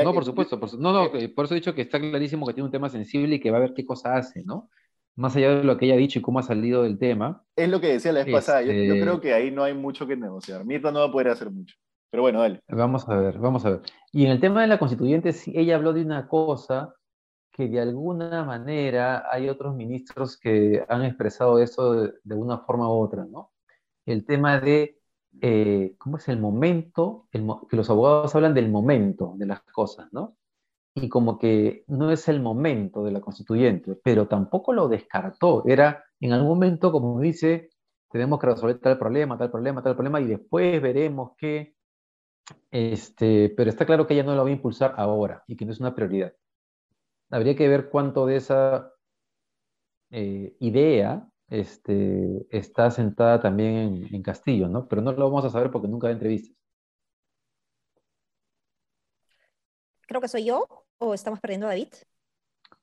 no, 0.04 0.12
por 0.12 0.24
supuesto. 0.24 0.58
no, 0.78 0.92
no, 0.92 1.10
por 1.34 1.44
eso 1.44 1.54
he 1.54 1.60
dicho 1.60 1.74
que 1.74 1.82
está 1.82 1.98
clarísimo 1.98 2.46
que 2.46 2.54
tiene 2.54 2.66
un 2.66 2.72
tema 2.72 2.88
sensible 2.88 3.36
y 3.36 3.40
que 3.40 3.50
va 3.50 3.58
a 3.58 3.60
ver 3.60 3.74
qué 3.74 3.84
cosa 3.84 4.16
hace, 4.16 4.42
¿no? 4.44 4.68
Más 5.16 5.34
allá 5.34 5.56
de 5.56 5.64
lo 5.64 5.76
que 5.76 5.86
ella 5.86 5.94
ha 5.94 5.98
dicho 5.98 6.18
y 6.18 6.22
cómo 6.22 6.38
ha 6.38 6.44
salido 6.44 6.82
del 6.82 6.98
tema. 6.98 7.42
Es 7.56 7.68
lo 7.68 7.80
que 7.80 7.88
decía 7.88 8.12
la 8.12 8.24
vez 8.24 8.32
pasada. 8.32 8.62
Yo, 8.62 8.72
yo, 8.72 8.94
creo 8.94 9.14
este 9.14 9.28
que 9.28 9.34
ahí 9.34 9.50
no 9.50 9.64
hay 9.64 9.74
mucho 9.74 10.06
que 10.06 10.16
negociar. 10.16 10.64
Mirta 10.64 10.92
no 10.92 11.00
va 11.00 11.06
a 11.06 11.12
poder 11.12 11.28
hacer 11.28 11.50
mucho. 11.50 11.74
Pero 12.10 12.22
bueno, 12.22 12.40
dale. 12.40 12.60
Vamos 12.68 13.08
a 13.08 13.16
ver, 13.16 13.38
vamos 13.38 13.64
a 13.64 13.70
ver. 13.70 13.80
Y 14.12 14.24
en 14.24 14.30
el 14.30 14.40
tema 14.40 14.62
de 14.62 14.68
la 14.68 14.78
constituyente, 14.78 15.34
ella 15.54 15.74
habló 15.74 15.92
de 15.92 16.02
una 16.02 16.28
cosa 16.28 16.94
que 17.58 17.66
de 17.66 17.80
alguna 17.80 18.44
manera 18.44 19.24
hay 19.28 19.48
otros 19.48 19.74
ministros 19.74 20.38
que 20.38 20.84
han 20.88 21.04
expresado 21.04 21.58
eso 21.58 21.92
de, 22.22 22.34
una 22.36 22.58
forma 22.58 22.88
u 22.88 23.00
otra, 23.00 23.24
¿no? 23.24 23.50
El 24.06 24.24
tema 24.24 24.60
de, 24.60 25.00
eh, 25.40 25.96
¿cómo 25.98 26.18
es 26.18 26.28
el 26.28 26.38
momento? 26.38 27.26
que 27.32 27.76
los 27.76 27.90
abogados 27.90 28.32
hablan 28.36 28.54
del 28.54 28.70
momento 28.70 29.34
de 29.36 29.46
las 29.46 29.62
cosas, 29.62 30.06
¿no? 30.12 30.36
Y 30.94 31.08
como 31.08 31.36
que 31.36 31.82
no 31.88 32.12
es 32.12 32.28
el 32.28 32.40
momento 32.40 33.02
de 33.02 33.10
la 33.10 33.20
constituyente, 33.20 33.98
pero 34.04 34.28
tampoco 34.28 34.72
lo 34.72 34.86
descartó. 34.88 35.64
Era 35.66 36.04
en 36.20 36.32
algún 36.34 36.50
momento, 36.50 36.92
como 36.92 37.20
dice, 37.20 37.70
tenemos 38.08 38.38
que 38.38 38.46
resolver 38.46 38.78
tal 38.78 38.98
problema, 38.98 39.36
tal 39.36 39.50
problema, 39.50 39.82
tal 39.82 39.94
problema, 39.96 40.20
y 40.20 40.26
después 40.28 40.80
veremos 40.80 41.32
qué 41.36 41.74
este, 42.70 43.52
pero 43.56 43.68
está 43.68 43.84
claro 43.84 44.06
que 44.06 44.14
ella 44.14 44.22
no 44.22 44.36
lo 44.36 44.44
va 44.44 44.48
a 44.48 44.52
impulsar 44.52 44.94
ahora 44.96 45.42
y 45.48 45.56
que 45.56 45.64
no 45.64 45.72
es 45.72 45.80
una 45.80 45.94
prioridad. 45.94 46.32
Habría 47.30 47.56
que 47.56 47.68
ver 47.68 47.90
cuánto 47.90 48.26
de 48.26 48.36
esa 48.36 48.92
eh, 50.10 50.56
idea 50.60 51.28
este, 51.48 52.46
está 52.50 52.90
sentada 52.90 53.40
también 53.40 54.08
en, 54.10 54.22
Castillo, 54.22 54.68
¿no? 54.68 54.86
Pero 54.86 55.02
no 55.02 55.12
lo 55.12 55.30
vamos 55.30 55.44
a 55.44 55.50
saber 55.50 55.70
porque 55.70 55.88
nunca 55.88 56.08
hay 56.08 56.14
entrevistas. 56.14 56.56
Creo 60.06 60.20
que 60.20 60.28
soy 60.28 60.44
yo 60.44 60.66
o 60.98 61.14
estamos 61.14 61.40
perdiendo 61.40 61.66
a 61.66 61.70
David. 61.70 61.88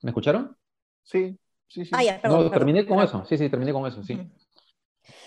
¿Me 0.02 0.12
escucharon? 0.12 0.56
Sí, 1.04 1.38
sí, 1.68 1.86
sí. 1.86 1.92
Ah, 1.94 2.20
no, 2.28 2.50
terminé 2.52 2.86
con 2.86 3.00
eso. 3.00 3.26
Sí, 3.26 3.38
sí, 3.38 3.50
terminé 3.50 3.74
con 3.74 3.86
eso, 3.88 4.04
sí. 4.04 4.20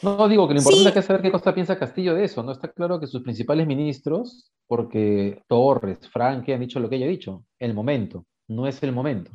No, 0.02 0.28
digo 0.28 0.46
que 0.46 0.54
lo 0.54 0.60
importante 0.60 0.98
es 0.98 1.04
saber 1.04 1.22
qué 1.22 1.32
cosa 1.32 1.54
piensa 1.54 1.78
Castillo 1.78 2.14
de 2.14 2.24
eso. 2.24 2.42
No 2.42 2.52
está 2.52 2.68
claro 2.72 2.98
que 2.98 3.06
sus 3.06 3.22
principales 3.22 3.66
ministros, 3.66 4.52
porque 4.66 5.42
Torres, 5.48 6.08
Franque 6.08 6.54
han 6.54 6.60
dicho 6.60 6.80
lo 6.80 6.88
que 6.88 6.96
ella 6.96 7.06
ha 7.06 7.10
dicho, 7.10 7.44
el 7.58 7.74
momento, 7.74 8.26
no 8.48 8.66
es 8.66 8.82
el 8.82 8.92
momento. 8.92 9.30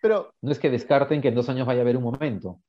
Pero 0.00 0.34
no 0.40 0.50
es 0.50 0.58
que 0.58 0.70
descarten 0.70 1.20
que 1.20 1.28
en 1.28 1.34
dos 1.34 1.48
años 1.48 1.66
vaya 1.66 1.80
a 1.80 1.82
haber 1.82 1.96
un 1.96 2.02
momento, 2.02 2.60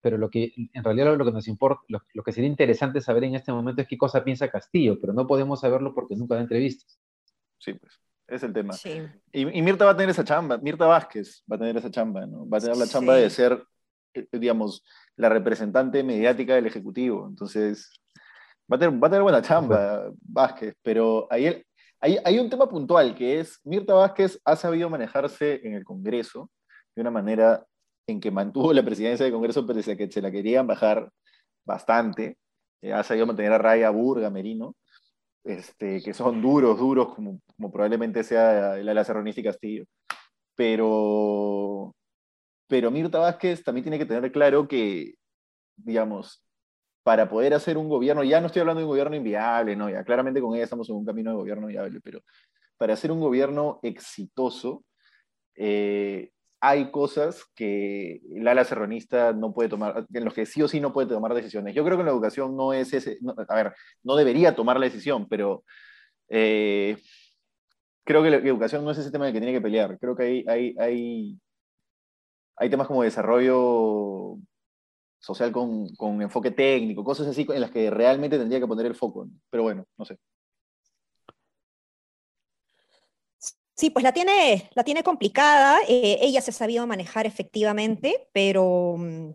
pero 0.00 0.18
lo 0.18 0.30
que 0.30 0.52
en 0.72 0.84
realidad 0.84 1.16
lo 1.16 1.24
que 1.24 1.32
nos 1.32 1.46
importa, 1.46 1.82
lo, 1.88 2.22
que 2.22 2.32
sería 2.32 2.50
interesante 2.50 3.00
saber 3.00 3.24
en 3.24 3.36
este 3.36 3.52
momento 3.52 3.82
es 3.82 3.88
qué 3.88 3.96
cosa 3.96 4.24
piensa 4.24 4.50
Castillo, 4.50 4.98
pero 5.00 5.12
no 5.12 5.26
podemos 5.26 5.60
saberlo 5.60 5.94
porque 5.94 6.16
nunca 6.16 6.34
da 6.34 6.40
entrevistas. 6.40 6.98
Sí, 7.58 7.74
pues. 7.74 8.00
Es 8.26 8.42
el 8.42 8.52
tema. 8.52 8.74
Y, 9.32 9.44
Mirta 9.44 9.84
va 9.84 9.90
a 9.90 9.96
tener 9.96 10.10
esa 10.10 10.24
chamba, 10.24 10.56
Mirta 10.56 10.86
Vázquez 10.86 11.44
va 11.50 11.56
a 11.56 11.58
tener 11.58 11.76
esa 11.76 11.90
chamba, 11.90 12.24
¿no? 12.24 12.48
Va 12.48 12.58
a 12.58 12.60
tener 12.60 12.76
la 12.76 12.86
chamba 12.86 13.16
de 13.16 13.28
ser, 13.28 13.62
eh, 14.14 14.26
digamos, 14.32 14.82
la 15.16 15.28
representante 15.28 16.02
mediática 16.02 16.54
del 16.54 16.66
Ejecutivo. 16.66 17.26
Entonces, 17.28 17.92
va 18.72 18.76
a 18.76 18.78
tener, 18.78 19.02
va 19.02 19.08
a 19.08 19.10
tener 19.10 19.22
buena 19.22 19.42
chamba 19.42 20.10
Vázquez, 20.22 20.74
pero 20.82 21.28
hay, 21.30 21.62
hay, 22.02 22.38
un 22.38 22.50
tema 22.50 22.68
puntual 22.68 23.14
que 23.14 23.38
es, 23.38 23.60
Mirta 23.62 23.94
Vázquez 23.94 24.40
ha 24.44 24.56
sabido 24.56 24.90
manejarse 24.90 25.60
en 25.64 25.74
el 25.74 25.84
Congreso 25.84 26.50
de 26.96 27.02
una 27.02 27.12
manera 27.12 27.64
en 28.08 28.20
que 28.20 28.32
mantuvo 28.32 28.72
la 28.72 28.84
presidencia 28.84 29.24
del 29.24 29.32
Congreso 29.32 29.64
pese 29.64 29.92
a 29.92 29.96
que 29.96 30.10
se 30.10 30.20
la 30.20 30.32
querían 30.32 30.66
bajar 30.66 31.08
bastante. 31.64 32.38
Eh, 32.82 32.92
ha 32.92 33.04
sabido 33.04 33.26
mantener 33.26 33.52
a 33.52 33.58
Raya 33.58 33.90
Burga, 33.90 34.30
Merino, 34.30 34.74
este, 35.44 36.02
que 36.02 36.12
son 36.12 36.42
duros, 36.42 36.76
duros, 36.78 37.14
como, 37.14 37.40
probablemente 37.72 38.24
sea 38.24 38.76
el 38.76 38.88
ala 38.88 39.04
serronista 39.04 39.42
Castillo. 39.42 39.84
Pero, 40.56 41.94
pero 42.66 42.90
Mirta 42.90 43.20
Vázquez 43.20 43.62
también 43.62 43.84
tiene 43.84 43.98
que 43.98 44.06
tener 44.06 44.32
claro 44.32 44.66
que, 44.66 45.14
digamos, 45.76 46.44
para 47.02 47.28
poder 47.28 47.54
hacer 47.54 47.76
un 47.76 47.88
gobierno, 47.88 48.22
ya 48.24 48.40
no 48.40 48.46
estoy 48.46 48.60
hablando 48.60 48.80
de 48.80 48.84
un 48.84 48.90
gobierno 48.90 49.16
inviable, 49.16 49.76
no, 49.76 49.90
ya 49.90 50.04
claramente 50.04 50.40
con 50.40 50.54
ella 50.54 50.64
estamos 50.64 50.88
en 50.88 50.96
un 50.96 51.04
camino 51.04 51.30
de 51.30 51.36
gobierno 51.36 51.66
viable, 51.66 52.00
pero 52.00 52.22
para 52.76 52.94
hacer 52.94 53.10
un 53.10 53.20
gobierno 53.20 53.80
exitoso, 53.82 54.84
eh, 55.56 56.30
hay 56.60 56.90
cosas 56.92 57.44
que 57.56 58.20
el 58.36 58.46
ala 58.46 58.64
serronista 58.64 59.32
no 59.32 59.52
puede 59.52 59.68
tomar, 59.68 60.06
en 60.12 60.24
los 60.24 60.34
que 60.34 60.46
sí 60.46 60.62
o 60.62 60.68
sí 60.68 60.80
no 60.80 60.92
puede 60.92 61.08
tomar 61.08 61.34
decisiones. 61.34 61.74
Yo 61.74 61.84
creo 61.84 61.98
que 61.98 62.04
la 62.04 62.10
educación 62.10 62.56
no 62.56 62.72
es 62.72 62.92
ese, 62.92 63.18
a 63.48 63.54
ver, 63.56 63.74
no 64.04 64.14
debería 64.14 64.54
tomar 64.54 64.78
la 64.78 64.86
decisión, 64.86 65.28
pero 65.28 65.64
eh, 66.28 66.96
creo 68.04 68.22
que 68.22 68.30
la 68.30 68.36
educación 68.36 68.84
no 68.84 68.92
es 68.92 68.98
ese 68.98 69.10
tema 69.10 69.26
que 69.32 69.40
tiene 69.40 69.52
que 69.52 69.60
pelear. 69.60 69.98
Creo 69.98 70.14
que 70.14 70.22
hay, 70.22 70.44
hay, 70.48 70.76
hay 70.78 71.40
hay 72.56 72.70
temas 72.70 72.86
como 72.86 73.02
desarrollo 73.02 74.38
social 75.22 75.52
con, 75.52 76.20
enfoque 76.20 76.50
técnico, 76.50 77.04
cosas 77.04 77.28
así 77.28 77.46
en 77.48 77.60
las 77.60 77.70
que 77.70 77.90
realmente 77.90 78.38
tendría 78.38 78.60
que 78.60 78.66
poner 78.66 78.86
el 78.86 78.94
foco. 78.94 79.28
Pero 79.50 79.62
bueno, 79.62 79.86
no 79.96 80.04
sé. 80.04 80.18
Sí, 83.74 83.90
pues 83.90 84.02
la 84.02 84.12
tiene, 84.12 84.68
la 84.74 84.84
tiene 84.84 85.02
complicada. 85.02 85.78
Eh, 85.88 86.18
ella 86.20 86.40
se 86.40 86.50
ha 86.50 86.54
sabido 86.54 86.86
manejar 86.86 87.26
efectivamente, 87.26 88.28
pero 88.32 88.96
mm, 88.98 89.30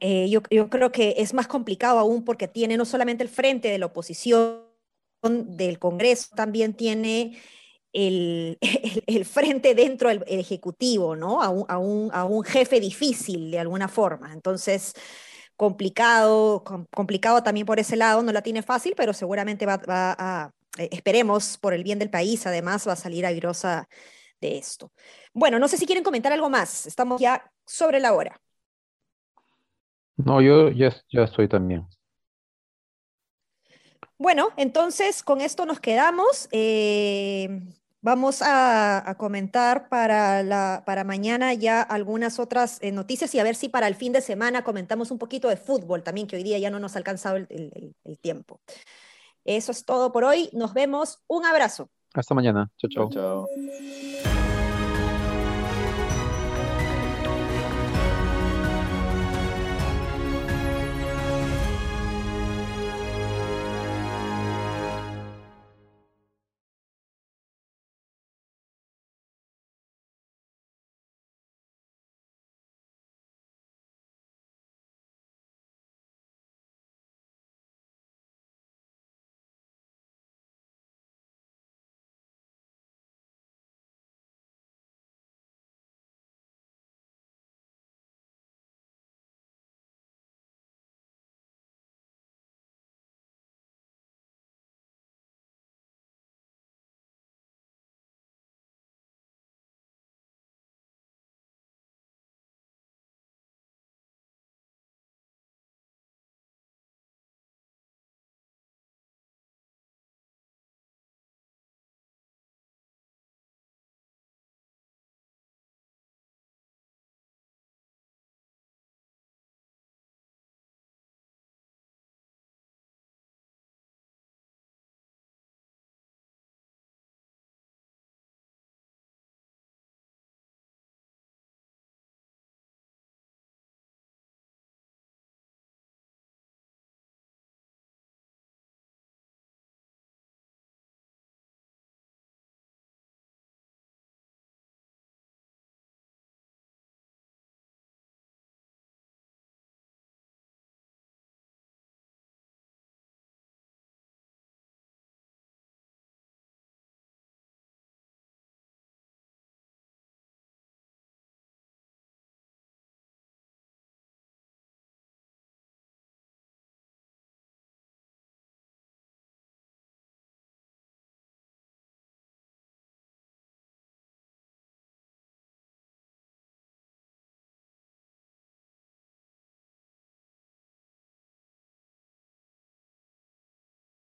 eh, 0.00 0.28
yo, 0.28 0.42
yo, 0.50 0.68
creo 0.68 0.92
que 0.92 1.14
es 1.18 1.34
más 1.34 1.48
complicado 1.48 1.98
aún 1.98 2.24
porque 2.24 2.46
tiene 2.46 2.76
no 2.76 2.84
solamente 2.84 3.24
el 3.24 3.30
frente 3.30 3.68
de 3.68 3.78
la 3.78 3.86
oposición 3.86 4.62
del 5.22 5.78
Congreso, 5.78 6.34
también 6.34 6.74
tiene 6.74 7.38
el, 7.92 8.58
el, 9.06 9.24
frente 9.24 9.74
dentro 9.74 10.08
del 10.08 10.24
Ejecutivo, 10.26 11.16
¿no? 11.16 11.42
A 11.42 11.50
un, 11.50 11.64
a, 11.68 11.78
un, 11.78 12.10
a 12.12 12.24
un, 12.24 12.42
jefe 12.44 12.80
difícil 12.80 13.50
de 13.50 13.58
alguna 13.58 13.88
forma. 13.88 14.32
Entonces, 14.32 14.94
complicado, 15.56 16.64
complicado 16.90 17.42
también 17.42 17.66
por 17.66 17.78
ese 17.78 17.96
lado, 17.96 18.22
no 18.22 18.32
la 18.32 18.42
tiene 18.42 18.62
fácil, 18.62 18.94
pero 18.96 19.12
seguramente 19.12 19.66
va, 19.66 19.76
va 19.76 20.16
a, 20.18 20.50
eh, 20.78 20.88
esperemos 20.92 21.58
por 21.58 21.74
el 21.74 21.84
bien 21.84 21.98
del 21.98 22.10
país, 22.10 22.46
además 22.46 22.88
va 22.88 22.92
a 22.92 22.96
salir 22.96 23.26
airosa 23.26 23.88
de 24.40 24.58
esto. 24.58 24.92
Bueno, 25.34 25.58
no 25.58 25.68
sé 25.68 25.76
si 25.76 25.86
quieren 25.86 26.04
comentar 26.04 26.32
algo 26.32 26.50
más, 26.50 26.86
estamos 26.86 27.20
ya 27.20 27.50
sobre 27.66 28.00
la 28.00 28.12
hora. 28.12 28.40
No, 30.16 30.40
yo 30.40 30.70
ya, 30.70 30.94
ya 31.10 31.24
estoy 31.24 31.48
también. 31.48 31.86
Bueno, 34.18 34.50
entonces 34.56 35.22
con 35.22 35.40
esto 35.40 35.66
nos 35.66 35.80
quedamos. 35.80 36.48
Eh, 36.52 37.48
Vamos 38.02 38.42
a, 38.42 39.14
comentar 39.16 39.88
para, 39.88 40.42
la, 40.42 40.82
para 40.84 41.04
mañana 41.04 41.54
ya 41.54 41.80
algunas 41.80 42.40
otras 42.40 42.78
eh, 42.82 42.90
noticias 42.90 43.34
y 43.34 43.38
a 43.38 43.44
ver 43.44 43.54
si 43.54 43.68
para 43.68 43.86
el 43.86 43.94
fin 43.94 44.12
de 44.12 44.20
semana 44.20 44.64
comentamos 44.64 45.12
un 45.12 45.18
poquito 45.18 45.48
de 45.48 45.56
fútbol 45.56 46.02
también, 46.02 46.26
que 46.26 46.36
hoy 46.36 46.42
día 46.42 46.58
ya 46.58 46.70
no 46.70 46.80
nos 46.80 46.96
ha 46.96 46.98
alcanzado 46.98 47.36
el, 47.36 47.94
el 48.04 48.18
tiempo. 48.18 48.60
Eso 49.44 49.72
es 49.72 49.84
todo 49.84 50.12
por 50.12 50.24
hoy. 50.24 50.50
Nos 50.52 50.74
vemos. 50.74 51.22
Un 51.26 51.46
abrazo. 51.46 51.90
Hasta 52.14 52.34
mañana. 52.34 52.70
Chao, 52.76 52.90
chao. 52.90 53.10
Chao. 53.10 54.41